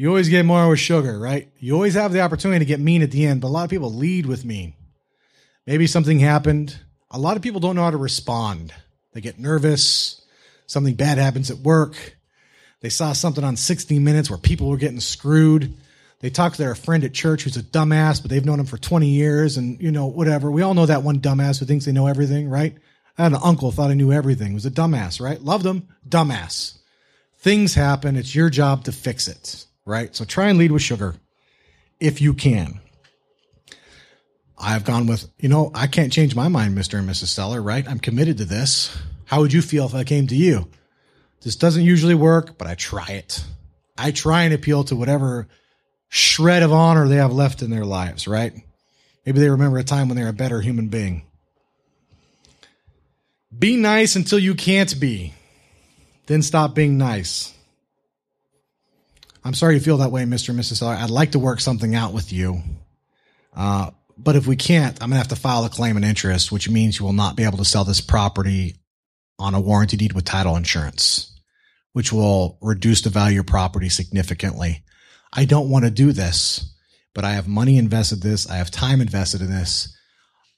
[0.00, 1.52] You always get more with sugar, right?
[1.58, 3.70] You always have the opportunity to get mean at the end, but a lot of
[3.70, 4.72] people lead with mean.
[5.66, 6.74] Maybe something happened.
[7.10, 8.72] A lot of people don't know how to respond.
[9.12, 10.22] They get nervous.
[10.66, 12.16] Something bad happens at work.
[12.80, 15.74] They saw something on 60 Minutes where people were getting screwed.
[16.20, 18.78] They talk to their friend at church who's a dumbass, but they've known him for
[18.78, 20.50] 20 years and, you know, whatever.
[20.50, 22.74] We all know that one dumbass who thinks they know everything, right?
[23.18, 24.48] I had an uncle thought I knew everything.
[24.48, 25.42] He was a dumbass, right?
[25.42, 25.88] Loved him.
[26.08, 26.78] Dumbass.
[27.36, 28.16] Things happen.
[28.16, 30.14] It's your job to fix it, right?
[30.16, 31.16] So try and lead with sugar
[31.98, 32.80] if you can.
[34.56, 36.98] I've gone with, you know, I can't change my mind, Mr.
[36.98, 37.28] and Mrs.
[37.28, 37.86] Seller, right?
[37.88, 38.96] I'm committed to this.
[39.24, 40.68] How would you feel if I came to you?
[41.42, 43.42] This doesn't usually work, but I try it.
[43.96, 45.48] I try and appeal to whatever
[46.08, 48.52] shred of honor they have left in their lives, right?
[49.24, 51.22] Maybe they remember a time when they're a better human being.
[53.56, 55.34] Be nice until you can't be.
[56.26, 57.54] Then stop being nice.
[59.44, 60.50] I'm sorry you feel that way, Mr.
[60.50, 60.76] and Mrs.
[60.76, 60.94] Seller.
[60.94, 62.62] I'd like to work something out with you.
[63.54, 66.52] Uh, but if we can't, I'm going to have to file a claim in interest,
[66.52, 68.76] which means you will not be able to sell this property
[69.38, 71.40] on a warranty deed with title insurance,
[71.92, 74.84] which will reduce the value of property significantly.
[75.32, 76.74] I don't want to do this,
[77.14, 78.48] but I have money invested in this.
[78.50, 79.96] I have time invested in this.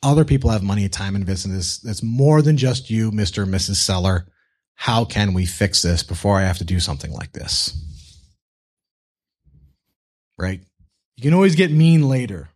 [0.03, 1.79] Other people have money and time invested in this.
[1.79, 3.45] That's more than just you, Mr.
[3.45, 3.77] and Mrs.
[3.77, 4.27] Seller.
[4.75, 7.79] How can we fix this before I have to do something like this?
[10.43, 10.61] Right?
[11.17, 12.49] You can always get mean later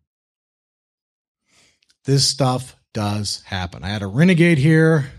[2.07, 3.85] this stuff does happen.
[3.85, 5.11] I had a renegade here.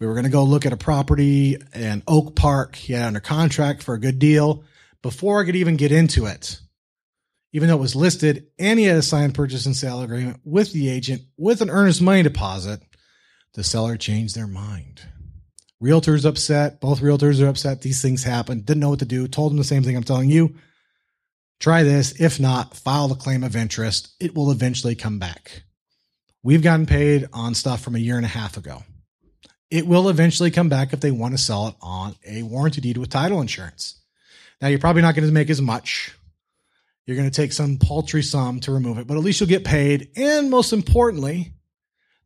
[0.00, 2.76] We were going to go look at a property in Oak Park.
[2.76, 4.64] He had under contract for a good deal.
[5.02, 6.60] Before I could even get into it,
[7.52, 10.72] even though it was listed and he had a signed purchase and sale agreement with
[10.72, 12.80] the agent with an earnest money deposit,
[13.54, 15.02] the seller changed their mind.
[15.80, 16.80] Realtor's upset.
[16.80, 17.82] Both realtors are upset.
[17.82, 18.60] These things happen.
[18.60, 19.28] Didn't know what to do.
[19.28, 20.54] Told them the same thing I'm telling you.
[21.60, 22.20] Try this.
[22.20, 24.14] If not, file the claim of interest.
[24.20, 25.62] It will eventually come back.
[26.42, 28.84] We've gotten paid on stuff from a year and a half ago.
[29.70, 32.96] It will eventually come back if they want to sell it on a warranty deed
[32.96, 34.00] with title insurance.
[34.60, 36.14] Now, you're probably not going to make as much.
[37.06, 39.64] You're going to take some paltry sum to remove it, but at least you'll get
[39.64, 40.10] paid.
[40.16, 41.54] And most importantly,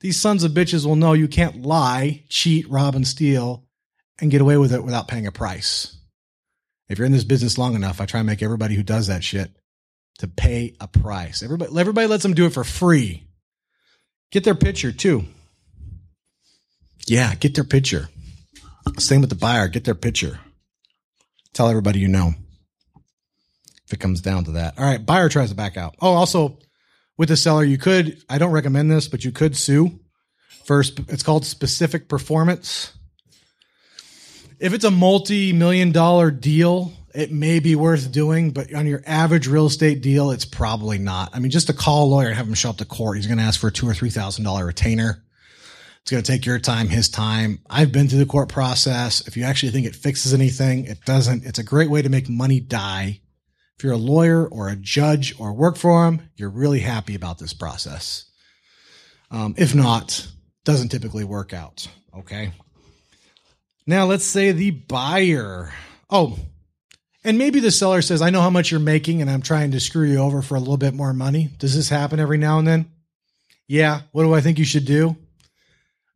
[0.01, 3.65] these sons of bitches will know you can't lie, cheat, rob, and steal
[4.21, 5.97] and get away with it without paying a price.
[6.93, 9.25] If you're in this business long enough, I try and make everybody who does that
[9.25, 9.51] shit
[10.19, 11.43] to pay a price.
[11.43, 13.27] Everybody, everybody lets them do it for free.
[14.31, 15.25] Get their picture too.
[17.07, 18.11] Yeah, get their picture.
[18.99, 19.69] Same with the buyer.
[19.69, 20.41] Get their picture.
[21.55, 22.35] Tell everybody you know.
[23.87, 24.79] If it comes down to that.
[24.79, 25.05] All right.
[25.05, 25.95] Buyer tries to back out.
[26.01, 26.59] Oh, also
[27.17, 29.99] with the seller, you could, I don't recommend this, but you could sue
[30.67, 31.01] first.
[31.09, 32.93] It's called specific performance.
[34.63, 39.03] If it's a multi million dollar deal, it may be worth doing, but on your
[39.05, 41.31] average real estate deal, it's probably not.
[41.35, 43.27] I mean, just to call a lawyer and have him show up to court, he's
[43.27, 45.25] going to ask for a two or three thousand dollar retainer.
[46.03, 47.59] It's going to take your time, his time.
[47.69, 49.27] I've been through the court process.
[49.27, 51.45] If you actually think it fixes anything, it doesn't.
[51.45, 53.21] It's a great way to make money die.
[53.77, 57.39] If you're a lawyer or a judge or work for him, you're really happy about
[57.39, 58.27] this process.
[59.29, 60.25] Um, if not,
[60.65, 61.89] doesn't typically work out.
[62.17, 62.53] Okay.
[63.87, 65.73] Now let's say the buyer.
[66.09, 66.39] Oh,
[67.25, 69.81] and maybe the seller says, I know how much you're making and I'm trying to
[69.81, 71.51] screw you over for a little bit more money.
[71.59, 72.91] Does this happen every now and then?
[73.69, 74.03] Yeah.
[74.11, 75.17] What do I think you should do?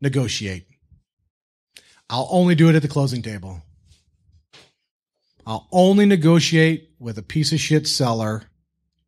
[0.00, 0.66] Negotiate.
[2.10, 3.62] I'll only do it at the closing table.
[5.46, 8.42] I'll only negotiate with a piece of shit seller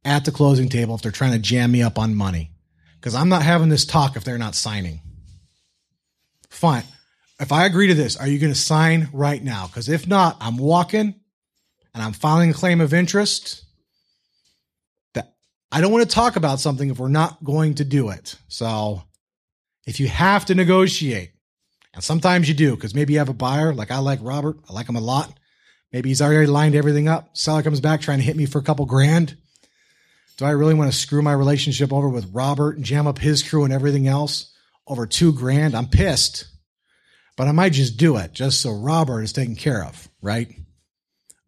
[0.05, 2.53] at the closing table if they're trying to jam me up on money.
[3.01, 5.01] Because I'm not having this talk if they're not signing.
[6.49, 6.85] Fine.
[7.41, 9.67] If I agree to this, are you going to sign right now?
[9.67, 11.15] Because if not, I'm walking
[11.95, 13.65] and I'm filing a claim of interest,
[15.15, 15.35] that
[15.71, 18.37] I don't want to talk about something if we're not going to do it.
[18.49, 19.03] So
[19.87, 21.31] if you have to negotiate,
[21.95, 24.73] and sometimes you do, because maybe you have a buyer, like I like Robert, I
[24.73, 25.33] like him a lot.
[25.93, 27.37] Maybe he's already lined everything up.
[27.37, 29.37] Seller comes back trying to hit me for a couple grand.
[30.37, 33.43] Do I really want to screw my relationship over with Robert and jam up his
[33.43, 34.53] crew and everything else
[34.87, 35.75] over two grand?
[35.75, 36.45] I'm pissed,
[37.39, 40.49] but I might just do it just so Robert is taken care of, right?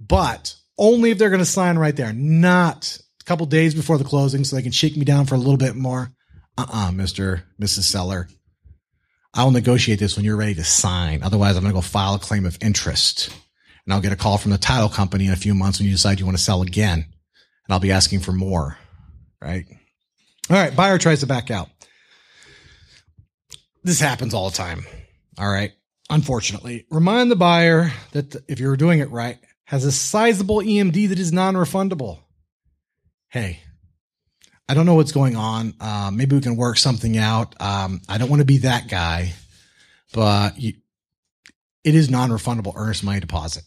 [0.01, 4.05] but only if they're going to sign right there, not a couple days before the
[4.05, 6.11] closing so they can shake me down for a little bit more.
[6.57, 7.43] Uh uh-uh, uh, Mr.
[7.61, 7.83] Mrs.
[7.83, 8.29] Seller.
[9.35, 11.23] I'll negotiate this when you're ready to sign.
[11.23, 13.29] Otherwise, I'm going to go file a claim of interest
[13.85, 15.95] and I'll get a call from the title company in a few months when you
[15.95, 18.77] decide you want to sell again and I'll be asking for more.
[19.41, 19.67] Right.
[20.51, 20.75] All right.
[20.75, 21.69] Buyer tries to back out.
[23.85, 24.85] This happens all the time.
[25.39, 25.73] All right.
[26.11, 31.19] Unfortunately, remind the buyer that if you're doing it right, has a sizable EMD that
[31.19, 32.19] is non refundable.
[33.29, 33.61] Hey,
[34.69, 35.75] I don't know what's going on.
[35.81, 37.55] Uh, maybe we can work something out.
[37.61, 39.33] Um, I don't want to be that guy,
[40.13, 40.73] but you,
[41.85, 43.63] it is non refundable earnest money deposit.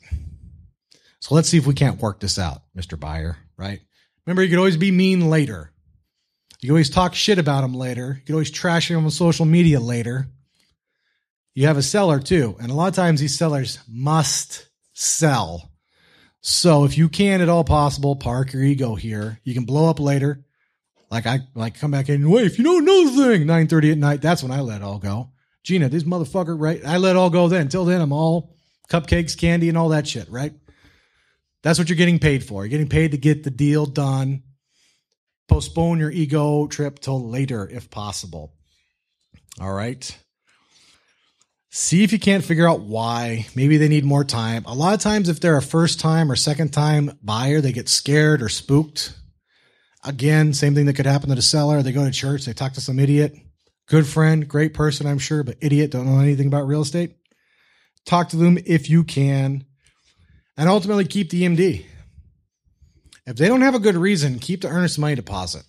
[1.21, 2.99] So let's see if we can't work this out, Mr.
[2.99, 3.79] Buyer, right?
[4.25, 5.71] Remember, you could always be mean later.
[6.59, 8.17] You can always talk shit about them later.
[8.19, 10.27] You can always trash them on social media later.
[11.53, 12.55] You have a seller too.
[12.59, 15.71] And a lot of times these sellers must sell.
[16.41, 19.39] So if you can at all possible, park your ego here.
[19.43, 20.43] You can blow up later.
[21.09, 22.29] Like I like come back in.
[22.29, 24.21] Wait, if you know the thing, nine thirty at night.
[24.21, 25.29] That's when I let all go.
[25.63, 26.81] Gina, this motherfucker, right?
[26.85, 27.61] I let all go then.
[27.61, 28.55] Until then, I'm all
[28.89, 30.53] cupcakes, candy, and all that shit, right?
[31.61, 32.63] That's what you're getting paid for.
[32.63, 34.43] You're getting paid to get the deal done.
[35.47, 38.53] Postpone your ego trip till later if possible.
[39.61, 40.17] All right.
[41.75, 43.47] See if you can't figure out why.
[43.55, 44.63] Maybe they need more time.
[44.67, 47.89] A lot of times, if they're a first time or second time buyer, they get
[47.89, 49.17] scared or spooked.
[50.03, 51.81] Again, same thing that could happen to the seller.
[51.81, 53.35] They go to church, they talk to some idiot,
[53.87, 57.15] good friend, great person, I'm sure, but idiot, don't know anything about real estate.
[58.05, 59.65] Talk to them if you can,
[60.55, 61.87] and ultimately keep the EMD.
[63.25, 65.63] If they don't have a good reason, keep the earnest money deposit.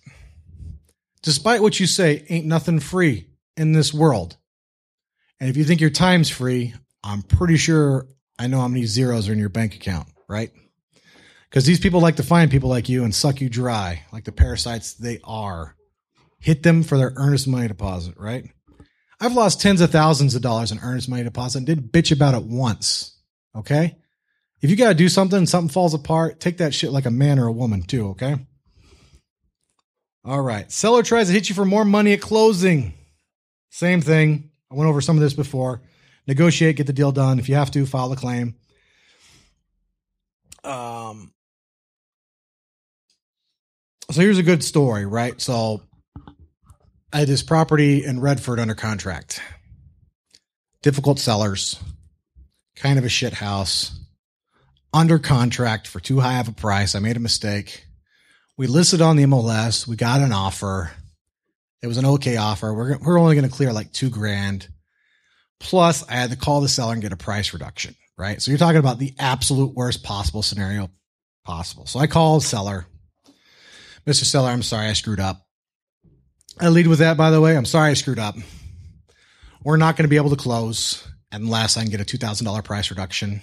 [1.23, 3.25] Despite what you say, ain't nothing free
[3.57, 4.37] in this world.
[5.45, 6.73] And if you think your time's free,
[7.03, 8.07] I'm pretty sure
[8.39, 10.49] I know how many zeros are in your bank account, right?
[11.47, 14.31] Because these people like to find people like you and suck you dry, like the
[14.31, 15.75] parasites they are.
[16.39, 18.49] Hit them for their earnest money deposit, right?
[19.19, 22.33] I've lost tens of thousands of dollars in earnest money deposit and did bitch about
[22.33, 23.15] it once.
[23.55, 23.97] Okay.
[24.61, 27.37] If you got to do something, something falls apart, take that shit like a man
[27.37, 28.07] or a woman too.
[28.09, 28.35] Okay.
[30.23, 30.71] All right.
[30.71, 32.95] Seller tries to hit you for more money at closing.
[33.69, 34.49] Same thing.
[34.71, 35.81] I went over some of this before.
[36.27, 37.39] Negotiate, get the deal done.
[37.39, 38.55] If you have to, file a claim.
[40.63, 41.31] Um,
[44.11, 45.39] so here's a good story, right?
[45.39, 45.81] So
[47.13, 49.41] I had this property in Redford under contract.
[50.81, 51.79] Difficult sellers,
[52.75, 53.99] kind of a shit house,
[54.93, 56.95] under contract for too high of a price.
[56.95, 57.85] I made a mistake.
[58.57, 59.87] We listed on the MLS.
[59.87, 60.91] We got an offer.
[61.85, 62.73] It was an okay offer.
[62.73, 64.67] We're, we're only going to clear like two grand.
[65.59, 68.41] Plus, I had to call the seller and get a price reduction, right?
[68.41, 70.89] So you're talking about the absolute worst possible scenario
[71.45, 71.85] possible.
[71.85, 72.87] So I called seller.
[74.07, 74.23] Mr.
[74.23, 75.45] Seller, I'm sorry I screwed up.
[76.59, 77.55] I lead with that, by the way.
[77.55, 78.33] I'm sorry I screwed up.
[79.63, 82.89] We're not going to be able to close unless I can get a $2,000 price
[82.89, 83.41] reduction.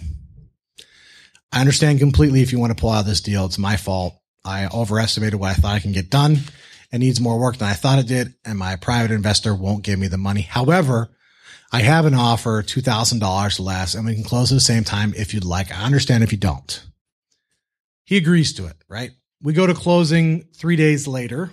[1.53, 3.45] I understand completely if you want to pull out of this deal.
[3.45, 4.15] It's my fault.
[4.45, 6.39] I overestimated what I thought I can get done.
[6.93, 9.99] It needs more work than I thought it did, and my private investor won't give
[9.99, 10.43] me the money.
[10.43, 11.11] However,
[11.73, 15.33] I have an offer $2,000 less, and we can close at the same time if
[15.33, 15.73] you'd like.
[15.73, 16.85] I understand if you don't.
[18.05, 19.13] He agrees to it, right?
[19.41, 21.51] We go to closing three days later.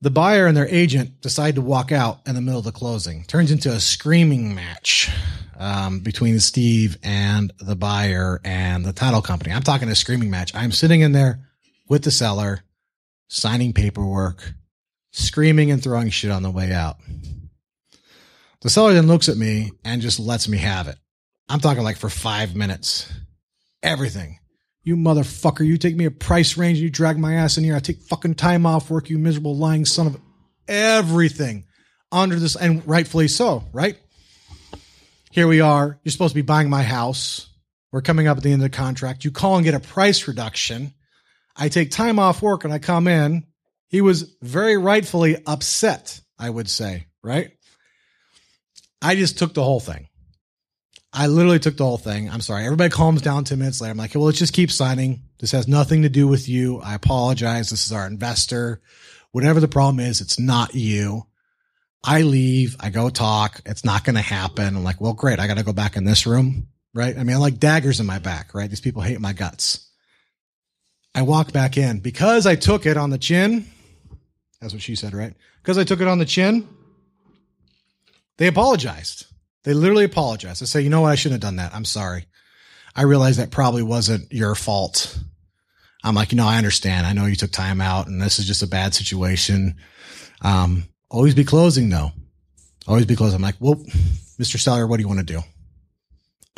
[0.00, 3.24] The buyer and their agent decide to walk out in the middle of the closing.
[3.24, 5.08] Turns into a screaming match
[5.56, 9.52] um, between Steve and the buyer and the title company.
[9.52, 10.54] I'm talking a screaming match.
[10.54, 11.45] I'm sitting in there
[11.88, 12.64] with the seller,
[13.28, 14.54] signing paperwork,
[15.10, 16.96] screaming and throwing shit on the way out.
[18.62, 20.96] The seller then looks at me and just lets me have it.
[21.48, 23.12] I'm talking like for five minutes.
[23.82, 24.38] Everything.
[24.82, 27.76] You motherfucker, you take me a price range you drag my ass in here.
[27.76, 30.20] I take fucking time off work, you miserable lying son of
[30.68, 31.64] everything
[32.12, 33.96] under this, and rightfully so, right?
[35.30, 35.98] Here we are.
[36.02, 37.48] You're supposed to be buying my house.
[37.92, 39.24] We're coming up at the end of the contract.
[39.24, 40.94] You call and get a price reduction.
[41.56, 43.46] I take time off work and I come in.
[43.88, 47.52] He was very rightfully upset, I would say, right?
[49.00, 50.08] I just took the whole thing.
[51.12, 52.28] I literally took the whole thing.
[52.28, 52.64] I'm sorry.
[52.64, 53.92] Everybody calms down 10 minutes later.
[53.92, 55.22] I'm like, well, let's just keep signing.
[55.38, 56.80] This has nothing to do with you.
[56.80, 57.70] I apologize.
[57.70, 58.82] This is our investor.
[59.32, 61.26] Whatever the problem is, it's not you.
[62.04, 62.76] I leave.
[62.80, 63.62] I go talk.
[63.64, 64.76] It's not going to happen.
[64.76, 65.40] I'm like, well, great.
[65.40, 66.68] I got to go back in this room.
[66.94, 67.16] Right.
[67.16, 68.68] I mean, I like daggers in my back, right?
[68.68, 69.85] These people hate my guts.
[71.16, 73.66] I walk back in because I took it on the chin.
[74.60, 75.32] That's what she said, right?
[75.62, 76.68] Because I took it on the chin.
[78.36, 79.24] They apologized.
[79.64, 80.60] They literally apologized.
[80.60, 81.12] They say, you know what?
[81.12, 81.74] I shouldn't have done that.
[81.74, 82.26] I'm sorry.
[82.94, 85.18] I realize that probably wasn't your fault.
[86.04, 87.06] I'm like, you know, I understand.
[87.06, 89.76] I know you took time out and this is just a bad situation.
[90.42, 92.12] Um, always be closing though.
[92.86, 93.36] Always be closing.
[93.36, 93.76] I'm like, well,
[94.38, 94.60] Mr.
[94.60, 95.40] Seller, what do you want to do?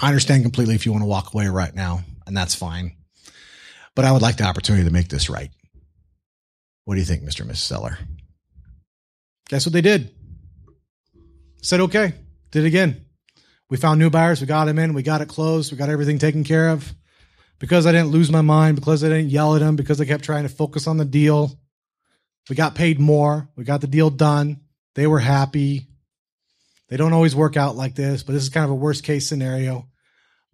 [0.01, 2.97] I understand completely if you want to walk away right now and that's fine,
[3.99, 5.51] but I would like the opportunity to make this right.
[6.84, 7.40] What do you think, Mr.
[7.40, 7.57] and Mrs.
[7.57, 7.99] Seller?
[9.49, 10.14] Guess what they did?
[11.62, 12.14] Said, okay,
[12.53, 13.05] did it again.
[13.68, 14.40] We found new buyers.
[14.40, 14.94] We got them in.
[14.94, 15.72] We got it closed.
[15.72, 16.94] We got everything taken care of.
[17.59, 20.22] Because I didn't lose my mind, because I didn't yell at them, because I kept
[20.22, 21.59] trying to focus on the deal.
[22.49, 23.49] We got paid more.
[23.57, 24.61] We got the deal done.
[24.94, 25.88] They were happy.
[26.88, 29.28] They don't always work out like this, but this is kind of a worst case
[29.28, 29.88] scenario.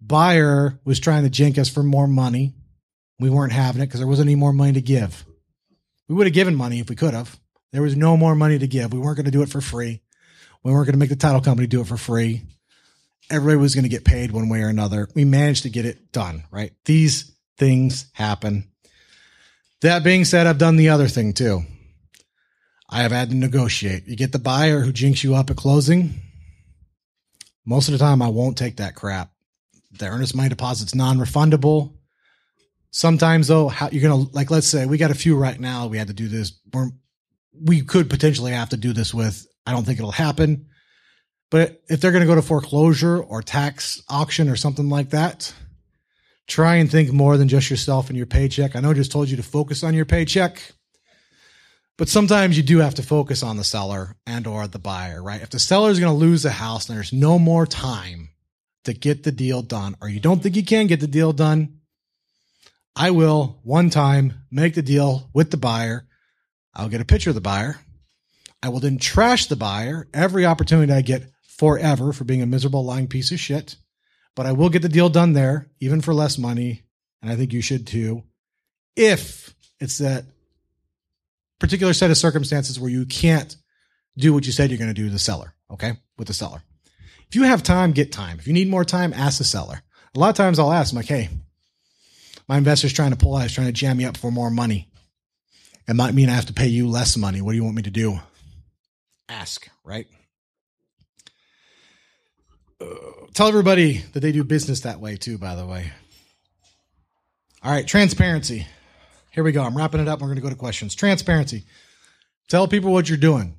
[0.01, 2.55] Buyer was trying to jink us for more money.
[3.19, 5.25] We weren't having it because there wasn't any more money to give.
[6.07, 7.39] We would have given money if we could have.
[7.71, 8.93] There was no more money to give.
[8.93, 10.01] We weren't going to do it for free.
[10.63, 12.43] We weren't going to make the title company do it for free.
[13.29, 15.07] everybody was going to get paid one way or another.
[15.15, 16.73] We managed to get it done, right?
[16.85, 18.69] These things happen.
[19.81, 21.61] That being said, I've done the other thing too.
[22.89, 24.07] I have had to negotiate.
[24.07, 26.21] You get the buyer who jinx you up at closing.
[27.65, 29.31] Most of the time, I won't take that crap.
[29.91, 31.93] The earnest money deposit's non-refundable.
[32.95, 35.87] Sometimes though, how you're gonna like, let's say we got a few right now.
[35.87, 36.53] We had to do this.
[36.71, 36.91] We're,
[37.53, 39.45] we could potentially have to do this with.
[39.65, 40.67] I don't think it'll happen.
[41.51, 45.53] But if they're to go to foreclosure or tax auction or something like that,
[46.47, 48.77] try and think more than just yourself and your paycheck.
[48.77, 50.61] I know I just told you to focus on your paycheck,
[51.97, 55.41] but sometimes you do have to focus on the seller and or the buyer, right?
[55.41, 58.29] If the seller is going to lose the house and there's no more time
[58.85, 61.81] to get the deal done, or you don't think you can get the deal done,
[62.95, 66.07] I will one time make the deal with the buyer.
[66.73, 67.77] I'll get a picture of the buyer.
[68.63, 72.85] I will then trash the buyer every opportunity I get forever for being a miserable
[72.85, 73.75] lying piece of shit.
[74.35, 76.83] But I will get the deal done there, even for less money.
[77.21, 78.23] And I think you should too.
[78.95, 80.25] If it's that
[81.59, 83.55] particular set of circumstances where you can't
[84.17, 85.53] do what you said you're going to do to the seller.
[85.71, 85.93] Okay.
[86.17, 86.61] With the seller.
[87.27, 88.39] If you have time, get time.
[88.39, 89.81] If you need more time, ask the seller.
[90.15, 91.29] A lot of times I'll ask them like, Hey,
[92.47, 94.89] my investor's trying to pull out, he's trying to jam me up for more money.
[95.87, 97.41] It might mean I have to pay you less money.
[97.41, 98.19] What do you want me to do?
[99.29, 100.07] Ask, right?
[102.81, 102.85] Uh,
[103.33, 105.91] tell everybody that they do business that way too, by the way.
[107.63, 108.67] All right, transparency.
[109.31, 109.63] Here we go.
[109.63, 110.21] I'm wrapping it up.
[110.21, 110.95] We're going to go to questions.
[110.95, 111.65] Transparency.
[112.47, 113.55] Tell people what you're doing.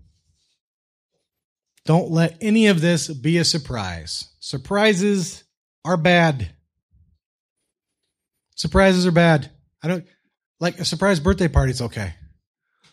[1.85, 4.29] Don't let any of this be a surprise.
[4.41, 5.45] Surprises
[5.85, 6.51] are bad.
[8.57, 9.51] Surprises are bad.
[9.83, 10.05] I don't
[10.59, 11.71] like a surprise birthday party.
[11.71, 12.15] It's okay.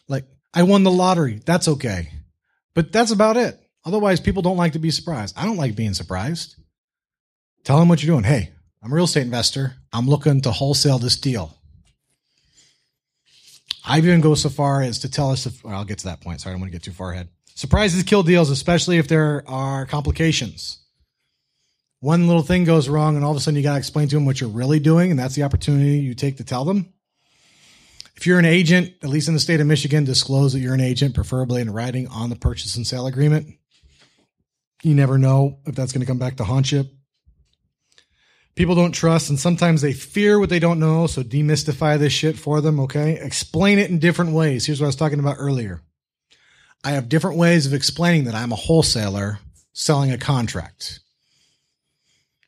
[0.08, 1.42] Like I won the lottery.
[1.44, 2.10] That's okay.
[2.76, 3.60] But that's about it.
[3.86, 5.36] Otherwise, people don't like to be surprised.
[5.38, 6.56] I don't like being surprised.
[7.64, 8.24] Tell them what you're doing.
[8.24, 8.52] Hey,
[8.82, 9.76] I'm a real estate investor.
[9.92, 11.58] I'm looking to wholesale this deal.
[13.86, 16.22] I even go so far as to tell us if well, I'll get to that
[16.22, 16.42] point.
[16.42, 17.30] Sorry, I don't want to get too far ahead.
[17.56, 20.80] Surprises kill deals, especially if there are complications.
[22.04, 24.18] One little thing goes wrong, and all of a sudden you got to explain to
[24.18, 26.92] them what you're really doing, and that's the opportunity you take to tell them.
[28.18, 30.82] If you're an agent, at least in the state of Michigan, disclose that you're an
[30.82, 33.56] agent, preferably in writing on the purchase and sale agreement.
[34.84, 36.90] You never know if that's going to come back to haunt you.
[38.56, 41.08] People don't trust and sometimes they fear what they don't know.
[41.08, 42.82] So demystify this shit for them.
[42.82, 43.18] Okay.
[43.18, 44.66] Explain it in different ways.
[44.66, 45.82] Here's what I was talking about earlier.
[46.84, 49.40] I have different ways of explaining that I'm a wholesaler
[49.72, 51.00] selling a contract.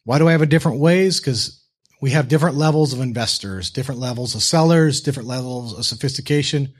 [0.06, 1.20] Why do I have a different ways?
[1.20, 1.62] Because
[2.01, 6.74] we have different levels of investors, different levels of sellers, different levels of sophistication.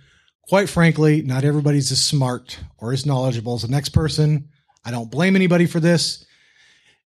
[0.48, 4.50] Quite frankly, not everybody's as smart or as knowledgeable as the next person.
[4.86, 6.26] I don't blame anybody for this.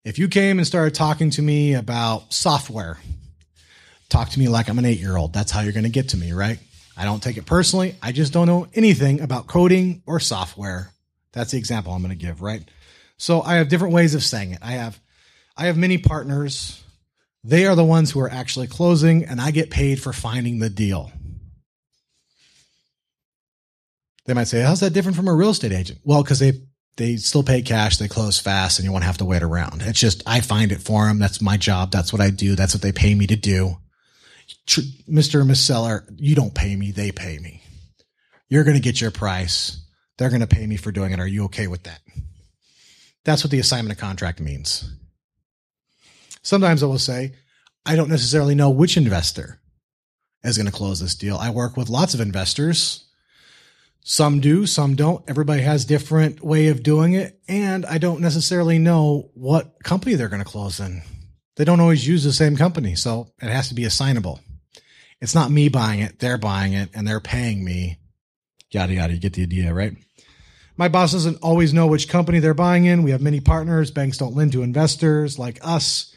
[0.04, 2.98] If you came and started talking to me about software,
[4.10, 5.32] talk to me like I'm an eight year old.
[5.32, 6.58] That's how you're going to get to me, right?
[6.96, 7.96] I don't take it personally.
[8.02, 10.90] I just don't know anything about coding or software.
[11.32, 12.62] That's the example I'm going to give, right?
[13.16, 14.58] So I have different ways of saying it.
[14.60, 15.00] I have,
[15.56, 16.82] I have many partners.
[17.42, 20.70] They are the ones who are actually closing and I get paid for finding the
[20.70, 21.10] deal.
[24.26, 26.00] They might say, how's that different from a real estate agent?
[26.04, 26.52] Well, because they
[26.96, 29.80] they still pay cash, they close fast, and you won't have to wait around.
[29.82, 31.18] It's just I find it for them.
[31.18, 31.90] That's my job.
[31.90, 32.54] That's what I do.
[32.54, 33.76] That's what they pay me to do.
[34.66, 35.38] Mr.
[35.40, 37.62] and Miss Seller, you don't pay me, they pay me.
[38.48, 39.82] You're going to get your price.
[40.18, 41.20] They're going to pay me for doing it.
[41.20, 42.00] Are you okay with that?
[43.24, 44.92] That's what the assignment of contract means.
[46.42, 47.34] Sometimes I will say,
[47.84, 49.60] I don't necessarily know which investor
[50.42, 51.36] is going to close this deal.
[51.36, 53.10] I work with lots of investors
[54.02, 55.22] some do, some don't.
[55.28, 57.38] Everybody has different way of doing it.
[57.48, 61.02] And I don't necessarily know what company they're going to close in.
[61.56, 62.94] They don't always use the same company.
[62.94, 64.40] So it has to be assignable.
[65.20, 66.18] It's not me buying it.
[66.18, 67.98] They're buying it and they're paying me.
[68.70, 69.12] Yada, yada.
[69.12, 69.92] You get the idea, right?
[70.76, 73.02] My boss doesn't always know which company they're buying in.
[73.02, 73.90] We have many partners.
[73.90, 76.14] Banks don't lend to investors like us.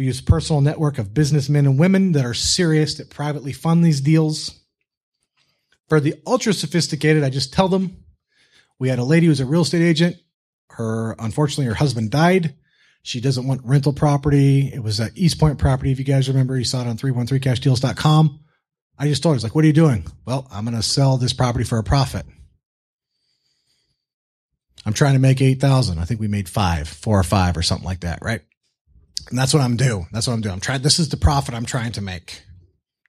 [0.00, 4.00] We use personal network of businessmen and women that are serious that privately fund these
[4.00, 4.58] deals.
[5.90, 8.02] For the ultra sophisticated, I just tell them
[8.78, 10.16] we had a lady who's a real estate agent.
[10.70, 12.54] Her, unfortunately, her husband died.
[13.02, 14.72] She doesn't want rental property.
[14.72, 15.92] It was at East Point property.
[15.92, 18.40] If you guys remember, you saw it on 313cashdeals.com.
[18.98, 20.06] I just told her, like, what are you doing?
[20.24, 22.24] Well, I'm going to sell this property for a profit.
[24.86, 25.98] I'm trying to make 8,000.
[25.98, 28.20] I think we made five, four or five or something like that.
[28.22, 28.40] Right.
[29.28, 30.06] And that's what I'm doing.
[30.12, 30.54] That's what I'm doing.
[30.54, 30.82] I'm trying.
[30.82, 32.42] This is the profit I'm trying to make.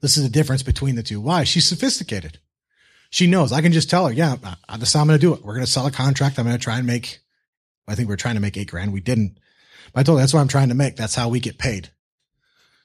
[0.02, 1.22] This is the difference between the two.
[1.22, 1.44] Why?
[1.44, 2.40] She's sophisticated
[3.12, 3.52] she knows.
[3.52, 4.38] I can just tell her, yeah,
[4.70, 5.44] that's how I'm going to do it.
[5.44, 6.40] We're going to sell a contract.
[6.40, 7.20] I'm going to try and make,
[7.88, 8.94] I think we are trying to make eight grand.
[8.94, 9.38] We didn't.
[9.94, 10.96] But I told you that's what I'm trying to make.
[10.96, 11.92] That's how we get paid.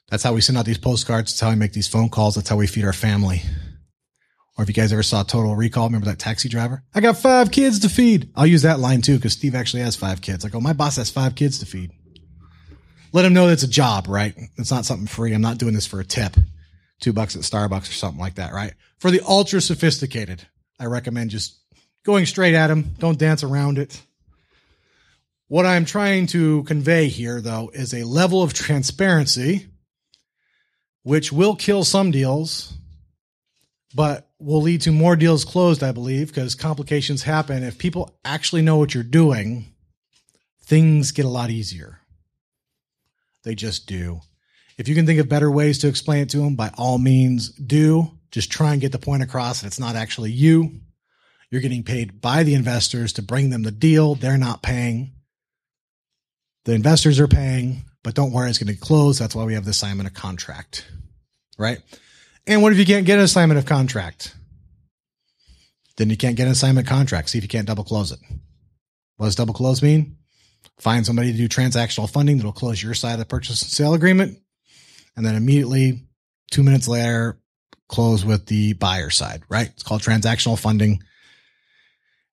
[0.09, 1.31] That's how we send out these postcards.
[1.31, 2.35] That's how we make these phone calls.
[2.35, 3.41] That's how we feed our family.
[4.57, 6.83] Or if you guys ever saw Total Recall, remember that taxi driver?
[6.93, 8.29] I got five kids to feed.
[8.35, 10.43] I'll use that line too because Steve actually has five kids.
[10.43, 11.91] I go, my boss has five kids to feed.
[13.13, 14.35] Let them know that's a job, right?
[14.57, 15.33] It's not something free.
[15.33, 16.35] I'm not doing this for a tip.
[16.99, 18.73] Two bucks at Starbucks or something like that, right?
[18.99, 20.45] For the ultra sophisticated,
[20.79, 21.57] I recommend just
[22.03, 22.95] going straight at them.
[22.99, 24.01] Don't dance around it.
[25.47, 29.67] What I'm trying to convey here, though, is a level of transparency
[31.03, 32.73] which will kill some deals,
[33.95, 37.63] but will lead to more deals closed, I believe, because complications happen.
[37.63, 39.73] If people actually know what you're doing,
[40.63, 41.96] things get a lot easier.
[43.47, 44.19] They just do.
[44.77, 47.47] If you can think of better ways to explain it to them, by all means
[47.51, 48.11] do.
[48.29, 50.81] Just try and get the point across that it's not actually you.
[51.49, 54.15] You're getting paid by the investors to bring them the deal.
[54.15, 55.13] They're not paying.
[56.65, 59.17] The investors are paying, but don't worry, it's going to close.
[59.17, 60.85] That's why we have the assignment of contract,
[61.57, 61.79] right?
[62.45, 64.35] And what if you can't get an assignment of contract?
[65.95, 67.29] Then you can't get an assignment contract.
[67.29, 68.19] See if you can't double close it.
[69.15, 70.17] What does double close mean?
[70.79, 73.93] Find somebody to do transactional funding that'll close your side of the purchase and sale
[73.93, 74.37] agreement.
[75.15, 76.03] And then immediately,
[76.51, 77.39] two minutes later,
[77.87, 79.67] close with the buyer side, right?
[79.67, 80.99] It's called transactional funding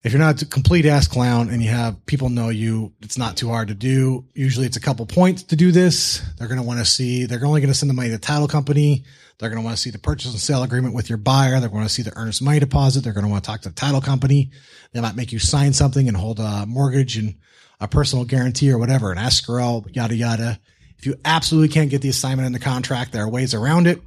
[0.05, 3.39] if you're not a complete ass clown and you have people know you, it's not
[3.39, 4.27] too hard to do.
[4.35, 6.23] Usually it's a couple points to do this.
[6.37, 8.21] They're going to want to see, they're only going to send the money to the
[8.21, 9.05] title company.
[9.39, 11.59] They're going to want to see the purchase and sale agreement with your buyer.
[11.59, 13.03] They're going to see the earnest money deposit.
[13.03, 14.51] They're going to want to talk to the title company.
[14.93, 17.37] They might make you sign something and hold a mortgage and
[17.81, 20.61] a personal guarantee or whatever, an escrow, yada, yada.
[20.99, 24.01] If you absolutely can't get the assignment in the contract, there are ways around it.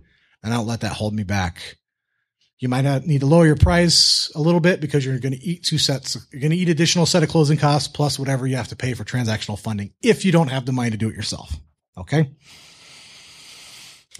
[0.43, 1.77] And I don't let that hold me back.
[2.59, 5.43] You might not need to lower your price a little bit because you're going to
[5.43, 6.17] eat two sets.
[6.31, 8.95] You're going to eat additional set of closing costs plus whatever you have to pay
[8.95, 11.55] for transactional funding if you don't have the money to do it yourself.
[11.95, 12.31] Okay.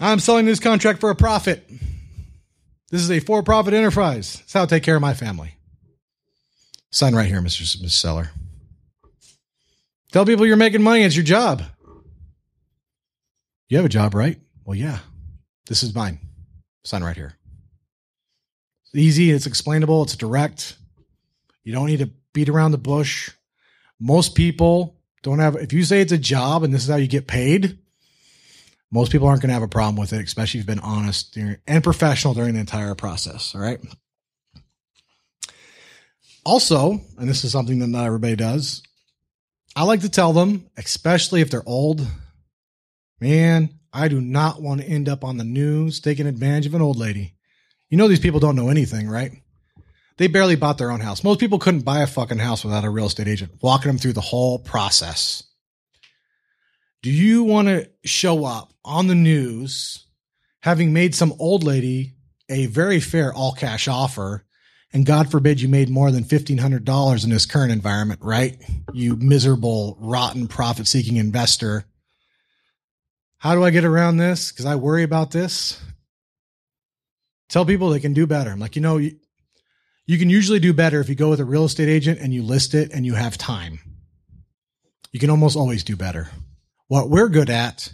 [0.00, 1.68] I'm selling this contract for a profit.
[2.90, 4.36] This is a for profit enterprise.
[4.36, 5.54] That's how I take care of my family.
[6.90, 7.62] Sign right here, Mr.
[7.62, 7.90] Mr.
[7.90, 8.30] Seller.
[10.12, 11.02] Tell people you're making money.
[11.02, 11.62] It's your job.
[13.68, 14.40] You have a job, right?
[14.64, 14.98] Well, yeah.
[15.66, 16.18] This is mine.
[16.84, 17.38] Sign right here
[18.94, 20.76] easy, it's explainable, it's direct.
[21.64, 23.30] You don't need to beat around the bush.
[24.00, 27.08] Most people don't have, if you say it's a job and this is how you
[27.08, 27.78] get paid,
[28.90, 31.36] most people aren't going to have a problem with it, especially if you've been honest
[31.36, 33.54] and professional during the entire process.
[33.54, 33.80] All right.
[36.44, 38.82] Also, and this is something that not everybody does,
[39.78, 42.04] I like to tell them, especially if they're old,
[43.20, 46.82] man, I do not want to end up on the news taking advantage of an
[46.82, 47.36] old lady.
[47.88, 49.30] You know, these people don't know anything, right?
[50.16, 51.22] They barely bought their own house.
[51.22, 54.14] Most people couldn't buy a fucking house without a real estate agent walking them through
[54.14, 55.44] the whole process.
[57.04, 60.04] Do you want to show up on the news
[60.60, 62.14] having made some old lady
[62.48, 64.44] a very fair all cash offer?
[64.92, 68.56] And God forbid you made more than $1,500 in this current environment, right?
[68.92, 71.84] You miserable, rotten, profit seeking investor.
[73.36, 74.50] How do I get around this?
[74.50, 75.80] Because I worry about this.
[77.48, 78.50] Tell people they can do better.
[78.50, 79.16] I'm like, you know, you,
[80.06, 82.42] you can usually do better if you go with a real estate agent and you
[82.42, 83.80] list it and you have time.
[85.12, 86.30] You can almost always do better.
[86.88, 87.92] What we're good at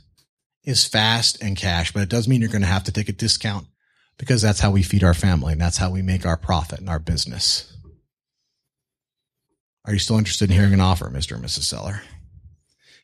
[0.63, 3.13] is fast and cash, but it does mean you're going to have to take a
[3.13, 3.67] discount
[4.19, 6.89] because that's how we feed our family and that's how we make our profit in
[6.89, 7.77] our business.
[9.85, 11.37] Are you still interested in hearing an offer, Mr.
[11.37, 11.65] and Mrs.
[11.65, 12.01] Seller?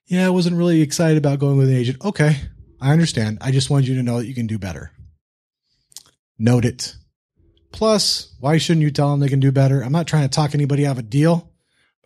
[0.07, 2.05] Yeah, I wasn't really excited about going with an agent.
[2.05, 2.37] Okay,
[2.81, 3.39] I understand.
[3.41, 4.93] I just wanted you to know that you can do better
[6.41, 6.97] note it.
[7.71, 9.83] Plus, why shouldn't you tell them they can do better?
[9.83, 11.53] I'm not trying to talk anybody out of a deal.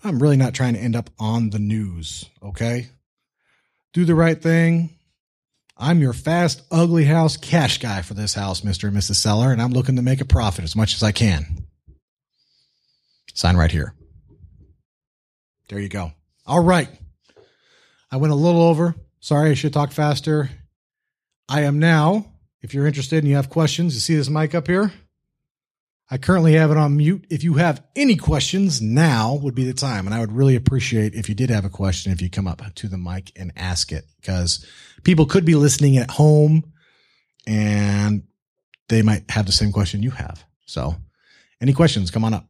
[0.02, 2.26] I'm really not trying to end up on the news.
[2.42, 2.88] Okay.
[3.94, 4.90] Do the right thing.
[5.76, 8.88] I'm your fast, ugly house cash guy for this house, Mr.
[8.88, 9.16] and Mrs.
[9.16, 11.66] Seller, and I'm looking to make a profit as much as I can.
[13.34, 13.94] Sign right here.
[15.68, 16.12] There you go.
[16.46, 16.88] All right.
[18.10, 18.94] I went a little over.
[19.18, 20.50] Sorry, I should talk faster.
[21.48, 22.34] I am now
[22.64, 24.90] if you're interested and you have questions, you see this mic up here?
[26.10, 27.26] I currently have it on mute.
[27.30, 30.06] If you have any questions, now would be the time.
[30.06, 32.62] And I would really appreciate if you did have a question, if you come up
[32.74, 34.66] to the mic and ask it because
[35.02, 36.72] people could be listening at home
[37.46, 38.24] and
[38.88, 40.44] they might have the same question you have.
[40.66, 40.94] So
[41.60, 42.48] any questions, come on up.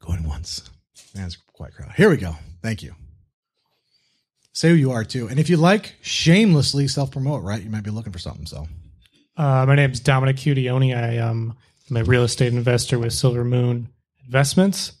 [0.00, 0.68] Going once.
[1.14, 1.94] That's quite crowded.
[1.94, 2.34] Here we go.
[2.62, 2.94] Thank you.
[4.52, 5.28] Say who you are too.
[5.28, 7.62] And if you like, shamelessly self promote, right?
[7.62, 8.46] You might be looking for something.
[8.46, 8.66] So,
[9.36, 10.96] uh, my name is Dominic Cudioni.
[10.96, 11.56] I am
[11.94, 13.88] a real estate investor with Silver Moon
[14.24, 14.92] Investments.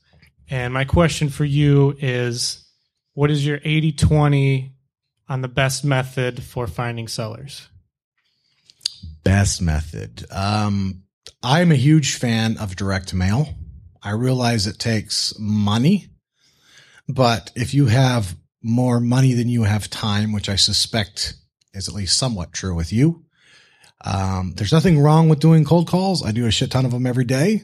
[0.48, 2.66] And my question for you is
[3.14, 4.72] what is your 80 20
[5.28, 7.68] on the best method for finding sellers?
[9.22, 10.24] Best method.
[10.30, 11.04] Um,
[11.42, 13.48] I'm a huge fan of direct mail.
[14.02, 16.08] I realize it takes money,
[17.08, 21.34] but if you have more money than you have time, which I suspect
[21.72, 23.24] is at least somewhat true with you,
[24.04, 26.24] um, there's nothing wrong with doing cold calls.
[26.24, 27.62] I do a shit ton of them every day,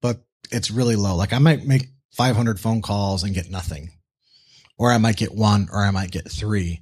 [0.00, 0.18] but
[0.50, 1.16] it's really low.
[1.16, 3.90] Like I might make 500 phone calls and get nothing,
[4.78, 6.80] or I might get one, or I might get three.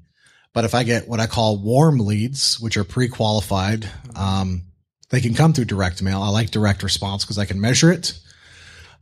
[0.53, 4.67] But if I get what I call warm leads, which are pre-qualified, um,
[5.09, 6.23] they can come through direct mail.
[6.23, 8.19] I like direct response because I can measure it.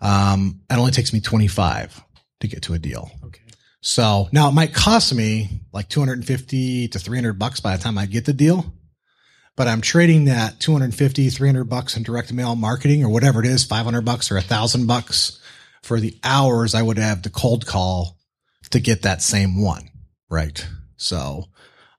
[0.01, 2.01] Um, it only takes me 25
[2.41, 3.11] to get to a deal.
[3.25, 3.43] Okay.
[3.81, 8.07] So now it might cost me like 250 to 300 bucks by the time I
[8.07, 8.73] get the deal,
[9.57, 13.65] but I'm trading that 250, 300 bucks in direct mail marketing or whatever it is,
[13.65, 15.39] 500 bucks or a thousand bucks
[15.83, 18.17] for the hours I would have to cold call
[18.71, 19.91] to get that same one.
[20.29, 20.67] Right.
[20.97, 21.47] So,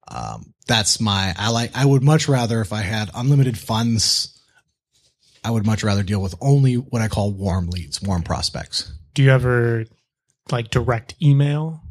[0.08, 4.40] um, that's my, I like, I would much rather if I had unlimited funds,
[5.44, 8.92] I would much rather deal with only what I call warm leads, warm prospects.
[9.14, 9.86] Do you ever
[10.52, 11.82] like direct email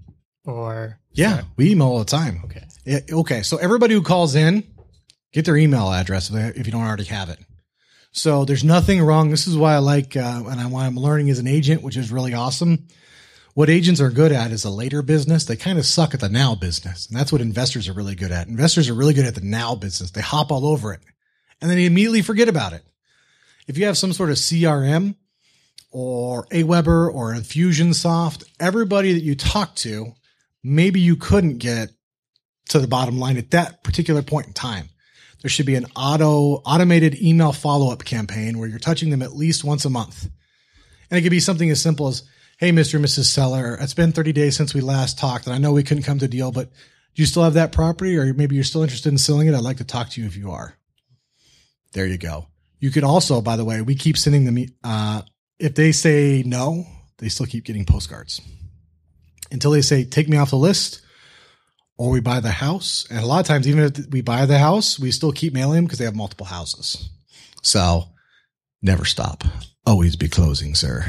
[0.45, 0.99] or?
[1.12, 2.43] Yeah, we email all the time.
[2.45, 3.03] Okay.
[3.11, 3.43] Okay.
[3.43, 4.65] So everybody who calls in,
[5.32, 7.39] get their email address if you don't already have it.
[8.12, 9.31] So there's nothing wrong.
[9.31, 12.11] This is why I like, uh, and why I'm learning as an agent, which is
[12.11, 12.86] really awesome.
[13.55, 15.44] What agents are good at is a later business.
[15.44, 17.09] They kind of suck at the now business.
[17.09, 18.48] And that's what investors are really good at.
[18.48, 20.11] Investors are really good at the now business.
[20.11, 21.01] They hop all over it
[21.61, 22.82] and then they immediately forget about it.
[23.66, 25.15] If you have some sort of CRM
[25.90, 30.12] or Aweber or Infusionsoft, everybody that you talk to,
[30.62, 31.90] maybe you couldn't get
[32.69, 34.89] to the bottom line at that particular point in time.
[35.42, 39.36] There should be an auto automated email follow up campaign where you're touching them at
[39.36, 40.28] least once a month.
[41.10, 42.22] And it could be something as simple as,
[42.58, 42.96] Hey, Mr.
[42.96, 43.24] and Mrs.
[43.24, 46.18] Seller, it's been 30 days since we last talked and I know we couldn't come
[46.18, 46.70] to a deal, but
[47.14, 49.54] do you still have that property or maybe you're still interested in selling it?
[49.54, 50.76] I'd like to talk to you if you are.
[51.92, 52.46] There you go.
[52.78, 55.22] You could also, by the way, we keep sending them, uh,
[55.58, 56.86] if they say no,
[57.18, 58.40] they still keep getting postcards
[59.50, 61.02] until they say, take me off the list
[62.01, 63.06] or we buy the house.
[63.10, 65.74] And a lot of times, even if we buy the house, we still keep mailing
[65.74, 67.10] them because they have multiple houses.
[67.60, 68.05] So
[68.81, 69.44] never stop.
[69.85, 71.05] Always be closing, sir.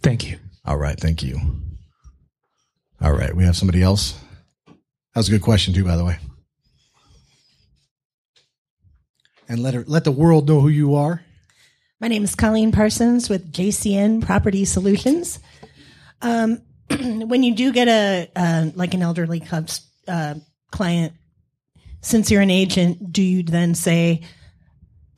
[0.00, 0.38] Thank you.
[0.64, 0.98] All right.
[0.98, 1.38] Thank you.
[3.02, 3.36] All right.
[3.36, 4.18] We have somebody else.
[4.66, 6.16] That was a good question too, by the way.
[9.50, 11.20] And let her, let the world know who you are.
[12.00, 15.40] My name is Colleen Parsons with JCN Property Solutions.
[16.22, 20.34] Um, when you do get a uh, like an elderly cubs, uh,
[20.70, 21.12] client,
[22.00, 24.22] since you're an agent, do you then say,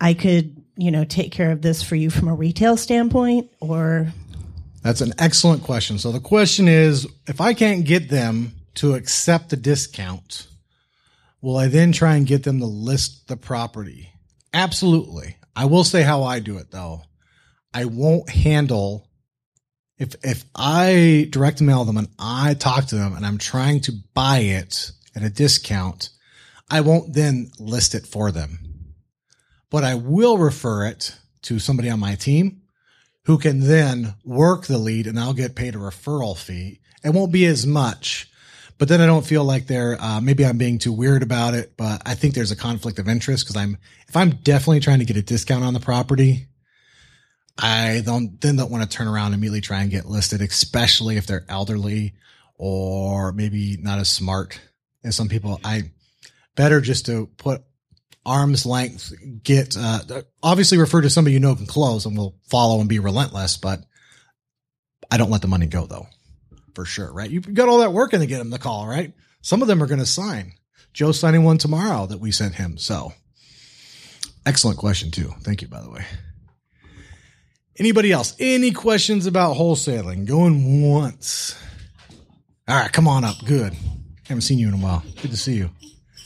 [0.00, 4.12] "I could, you know, take care of this for you from a retail standpoint," or
[4.82, 5.98] That's an excellent question.
[5.98, 10.46] So the question is, if I can't get them to accept the discount,
[11.40, 14.10] will I then try and get them to list the property?
[14.52, 15.36] Absolutely.
[15.56, 17.02] I will say how I do it though.
[17.72, 19.08] I won't handle
[19.98, 23.92] if if I direct mail them and I talk to them and I'm trying to
[24.12, 26.10] buy it at a discount,
[26.70, 28.58] I won't then list it for them.
[29.70, 32.62] But I will refer it to somebody on my team
[33.26, 36.80] who can then work the lead and I'll get paid a referral fee.
[37.02, 38.30] It won't be as much,
[38.78, 41.74] but then I don't feel like they're, uh, maybe I'm being too weird about it,
[41.76, 45.04] but I think there's a conflict of interest because I'm, if I'm definitely trying to
[45.04, 46.46] get a discount on the property,
[47.58, 51.16] I don't, then don't want to turn around and immediately try and get listed, especially
[51.16, 52.14] if they're elderly
[52.56, 54.60] or maybe not as smart
[55.04, 55.60] as some people.
[55.64, 55.90] I
[56.56, 57.62] better just to put
[58.26, 59.12] arm's length,
[59.42, 62.98] get, uh, obviously refer to somebody you know can close and will follow and be
[62.98, 63.80] relentless, but
[65.10, 66.06] I don't let the money go though,
[66.74, 67.12] for sure.
[67.12, 67.30] Right.
[67.30, 69.12] You got all that work in to get them the call, right?
[69.42, 70.54] Some of them are going to sign.
[70.92, 72.78] Joe's signing one tomorrow that we sent him.
[72.78, 73.12] So
[74.46, 75.32] excellent question too.
[75.42, 76.04] Thank you, by the way.
[77.76, 78.36] Anybody else?
[78.38, 80.26] Any questions about wholesaling?
[80.26, 81.60] Going once.
[82.68, 82.92] All right.
[82.92, 83.36] Come on up.
[83.44, 83.74] Good.
[84.28, 85.02] Haven't seen you in a while.
[85.20, 85.70] Good to see you.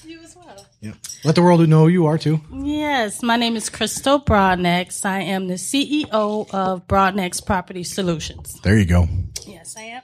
[0.05, 0.67] You as well.
[0.81, 0.93] Yeah.
[1.25, 2.41] Let the world know who you are too.
[2.53, 5.05] Yes, my name is Crystal Broadnax.
[5.07, 8.61] I am the CEO of Broadnax Property Solutions.
[8.61, 9.09] There you go.
[9.47, 10.03] Yes, I am.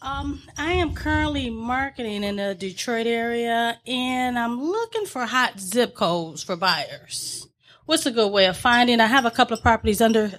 [0.00, 5.96] Um, I am currently marketing in the Detroit area, and I'm looking for hot zip
[5.96, 7.47] codes for buyers.
[7.88, 9.00] What's a good way of finding?
[9.00, 10.30] I have a couple of properties under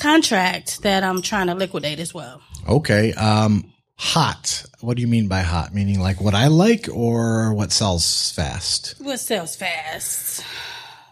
[0.00, 2.42] contract that I'm trying to liquidate as well.
[2.68, 3.12] Okay.
[3.12, 4.64] Um, hot.
[4.80, 5.72] What do you mean by hot?
[5.72, 8.96] Meaning like what I like or what sells fast?
[8.98, 10.44] What sells fast?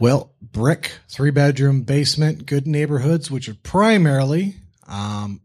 [0.01, 4.57] Well, brick, three bedroom basement, good neighborhoods, which are primarily,
[4.89, 5.41] um,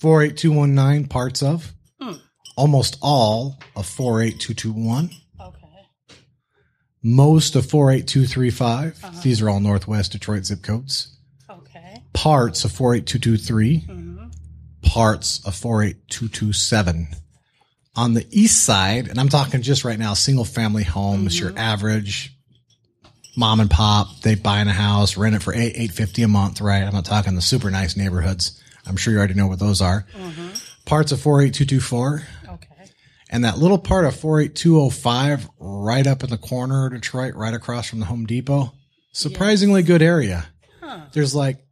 [0.00, 1.72] 48219 parts of.
[2.56, 5.16] almost all of 48221, Okay.
[7.08, 9.04] Most of 48235.
[9.04, 9.20] Uh-huh.
[9.22, 11.16] These are all Northwest Detroit zip codes.
[11.48, 12.02] Okay.
[12.12, 14.26] Parts of 48223, mm-hmm.
[14.82, 17.08] parts of 48227.
[17.96, 21.58] On the east side, and I'm talking just right now, single family homes, your mm-hmm.
[21.58, 22.36] average
[23.36, 26.28] mom and pop, they buy in a house, rent it for eight eight fifty a
[26.28, 26.84] month, right?
[26.84, 28.62] I'm not talking the super nice neighborhoods.
[28.86, 30.06] I'm sure you already know what those are.
[30.16, 30.48] Mm-hmm.
[30.84, 32.24] Parts of 48224, Okay.
[33.30, 37.88] And that little part of 48205 right up in the corner of Detroit, right across
[37.88, 38.72] from the Home Depot.
[39.12, 40.46] Surprisingly good area.
[41.12, 41.64] There's like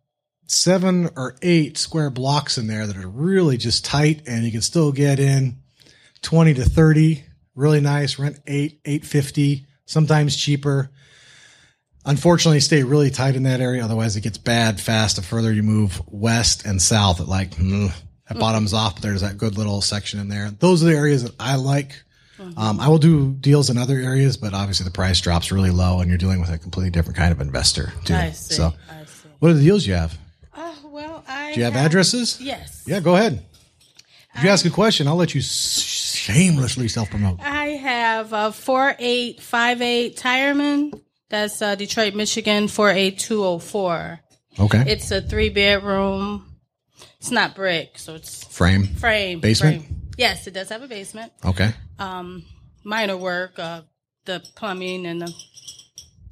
[0.46, 4.62] seven or eight square blocks in there that are really just tight and you can
[4.62, 5.56] still get in
[6.22, 7.24] 20 to 30.
[7.54, 8.18] Really nice.
[8.18, 10.90] Rent eight, 850, sometimes cheaper.
[12.04, 13.82] Unfortunately, stay really tight in that area.
[13.84, 17.18] Otherwise, it gets bad fast the further you move west and south.
[17.18, 17.92] It like, mm,
[18.28, 18.94] that bottoms off.
[18.94, 20.50] But there's that good little section in there.
[20.50, 22.02] Those are the areas that I like.
[22.56, 26.00] Um, I will do deals in other areas, but obviously the price drops really low
[26.00, 28.14] and you're dealing with a completely different kind of investor too.
[28.14, 28.54] I see.
[28.54, 29.28] So I see.
[29.38, 30.18] what are the deals you have?
[30.54, 31.54] Oh, well, I.
[31.54, 32.38] Do you have addresses?
[32.40, 32.84] Yes.
[32.86, 33.42] Yeah, go ahead.
[34.34, 37.40] If you ask a question, I'll let you shamelessly self promote.
[37.40, 40.92] I have uh, 4858 Tireman.
[41.30, 44.20] That's uh, Detroit, Michigan, 48204.
[44.60, 44.84] Okay.
[44.86, 46.55] It's a three bedroom.
[47.26, 48.86] It's not brick, so it's Frame.
[48.86, 49.40] frame.
[49.40, 49.84] Basement?
[49.84, 50.02] frame.
[50.16, 51.32] Yes, it does have a basement.
[51.44, 51.72] Okay.
[51.98, 52.44] Um,
[52.84, 53.80] minor work, uh,
[54.26, 55.34] the plumbing and the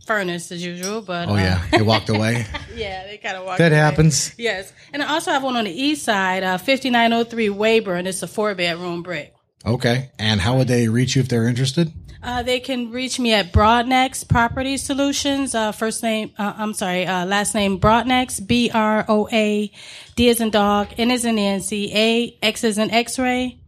[0.06, 2.46] furnace as usual, but Oh uh, yeah, you walked away.
[2.76, 3.58] yeah, they kind of walk.
[3.58, 3.76] That away.
[3.80, 4.38] happens.
[4.38, 8.06] Yes, and I also have one on the east side, uh, 5903 Wayburn.
[8.06, 9.34] It's a four bedroom brick.
[9.66, 10.12] Okay.
[10.20, 11.92] And how would they reach you if they're interested?
[12.24, 15.54] Uh, they can reach me at Broadnax Property Solutions.
[15.54, 19.70] Uh, first name, uh, I'm sorry, uh, last name Broadnax, B R O A,
[20.16, 23.58] D as in dog, N as in Nancy, A, X as in X ray,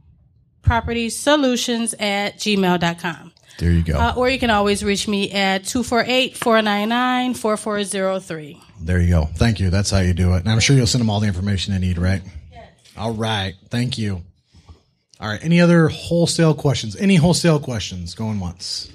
[0.62, 3.32] property solutions at gmail.com.
[3.58, 3.98] There you go.
[3.98, 8.62] Uh, or you can always reach me at 248 499 4403.
[8.80, 9.24] there you go.
[9.34, 9.68] Thank you.
[9.70, 10.38] That's how you do it.
[10.40, 12.22] And I'm sure you'll send them all the information they need, right?
[12.52, 12.68] Yes.
[12.96, 13.54] All right.
[13.70, 14.22] Thank you.
[15.18, 15.43] All right.
[15.43, 16.97] Any other wholesale questions?
[16.97, 18.93] Any wholesale questions going once?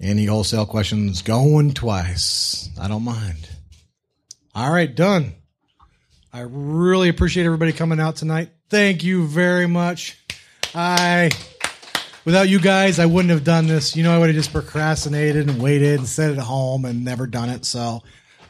[0.00, 2.68] Any wholesale questions going twice?
[2.80, 3.48] I don't mind.
[4.54, 4.92] All right.
[4.92, 5.34] Done.
[6.32, 8.50] I really appreciate everybody coming out tonight.
[8.70, 10.18] Thank you very much.
[10.74, 11.30] I,
[12.24, 13.94] without you guys, I wouldn't have done this.
[13.94, 17.26] You know, I would have just procrastinated and waited and sat at home and never
[17.26, 17.66] done it.
[17.66, 18.00] So,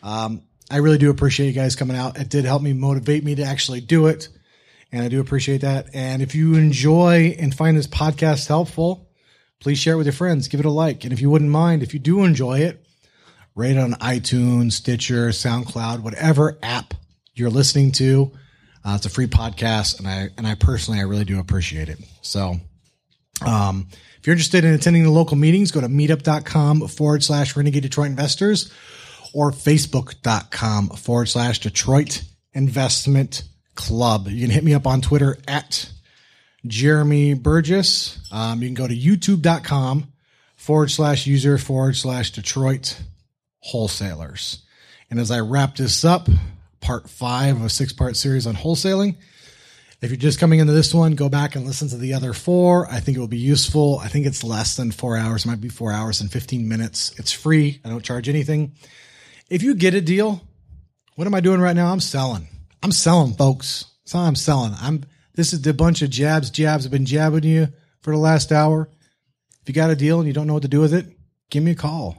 [0.03, 2.19] um, I really do appreciate you guys coming out.
[2.19, 4.29] It did help me motivate me to actually do it.
[4.93, 5.89] And I do appreciate that.
[5.95, 9.09] And if you enjoy and find this podcast helpful,
[9.59, 10.49] please share it with your friends.
[10.49, 11.05] Give it a like.
[11.05, 12.85] And if you wouldn't mind, if you do enjoy it,
[13.55, 16.93] rate it on iTunes, Stitcher, SoundCloud, whatever app
[17.35, 18.33] you're listening to.
[18.85, 21.99] Uh, it's a free podcast, and I and I personally I really do appreciate it.
[22.21, 22.57] So,
[23.47, 23.87] um,
[24.19, 28.09] if you're interested in attending the local meetings, go to meetup.com forward slash Renegade Detroit
[28.09, 28.73] Investors
[29.33, 32.23] or facebook.com forward slash Detroit
[32.55, 33.45] Investment
[33.75, 34.29] Club.
[34.29, 35.91] You can hit me up on Twitter at
[36.67, 38.19] Jeremy Burgess.
[38.31, 40.13] Um, you can go to youtube.com
[40.57, 43.01] forward slash user forward slash Detroit
[43.61, 44.63] wholesalers.
[45.11, 46.29] And as I wrap this up,
[46.81, 49.17] part five of a six part series on wholesaling.
[50.01, 52.91] If you're just coming into this one, go back and listen to the other four.
[52.91, 54.01] I think it will be useful.
[54.01, 55.45] I think it's less than four hours.
[55.45, 57.13] It might be four hours and 15 minutes.
[57.19, 57.81] It's free.
[57.85, 58.75] I don't charge anything.
[59.49, 60.43] If you get a deal,
[61.15, 61.93] what am I doing right now?
[61.93, 62.49] I'm selling.
[62.83, 63.87] I'm selling, folks.
[64.05, 64.73] That's all I'm selling.
[64.81, 65.05] I'm,
[65.35, 67.69] this is the bunch of jabs, jabs I've been jabbing you
[68.01, 68.89] for the last hour.
[69.63, 71.07] If you got a deal and you don't know what to do with it,
[71.51, 72.17] give me a call.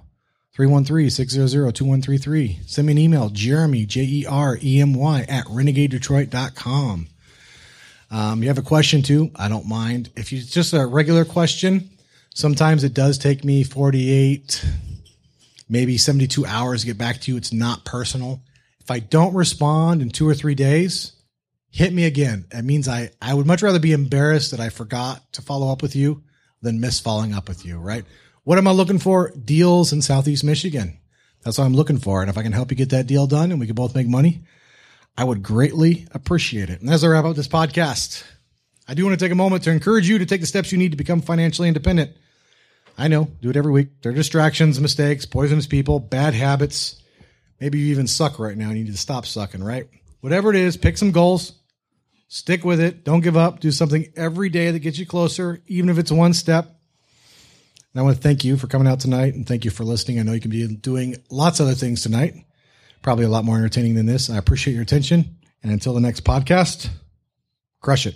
[0.57, 2.69] 313-600-2133.
[2.69, 7.07] Send me an email, Jeremy, J-E-R-E-M-Y at renegadedetroit.com.
[8.11, 9.31] Um, you have a question too?
[9.35, 10.11] I don't mind.
[10.15, 11.89] If you just a regular question,
[12.35, 14.63] sometimes it does take me 48,
[15.67, 17.37] maybe 72 hours to get back to you.
[17.37, 18.39] It's not personal.
[18.83, 21.13] If I don't respond in two or three days,
[21.69, 22.45] hit me again.
[22.51, 25.81] It means I, I would much rather be embarrassed that I forgot to follow up
[25.81, 26.23] with you
[26.61, 28.05] than miss following up with you, right?
[28.43, 29.31] What am I looking for?
[29.31, 30.97] Deals in Southeast Michigan.
[31.43, 32.21] That's what I'm looking for.
[32.21, 34.07] And if I can help you get that deal done and we can both make
[34.07, 34.43] money,
[35.17, 36.81] I would greatly appreciate it.
[36.81, 38.23] And as I wrap up this podcast,
[38.87, 40.77] I do want to take a moment to encourage you to take the steps you
[40.77, 42.11] need to become financially independent.
[42.97, 44.01] I know, do it every week.
[44.01, 47.01] There are distractions, mistakes, poisonous people, bad habits.
[47.63, 49.87] Maybe you even suck right now and you need to stop sucking, right?
[50.19, 51.53] Whatever it is, pick some goals,
[52.27, 55.89] stick with it, don't give up, do something every day that gets you closer, even
[55.89, 56.65] if it's one step.
[56.65, 60.19] And I want to thank you for coming out tonight and thank you for listening.
[60.19, 62.35] I know you can be doing lots of other things tonight,
[63.01, 64.29] probably a lot more entertaining than this.
[64.29, 65.37] I appreciate your attention.
[65.63, 66.89] And until the next podcast,
[67.79, 68.15] crush it.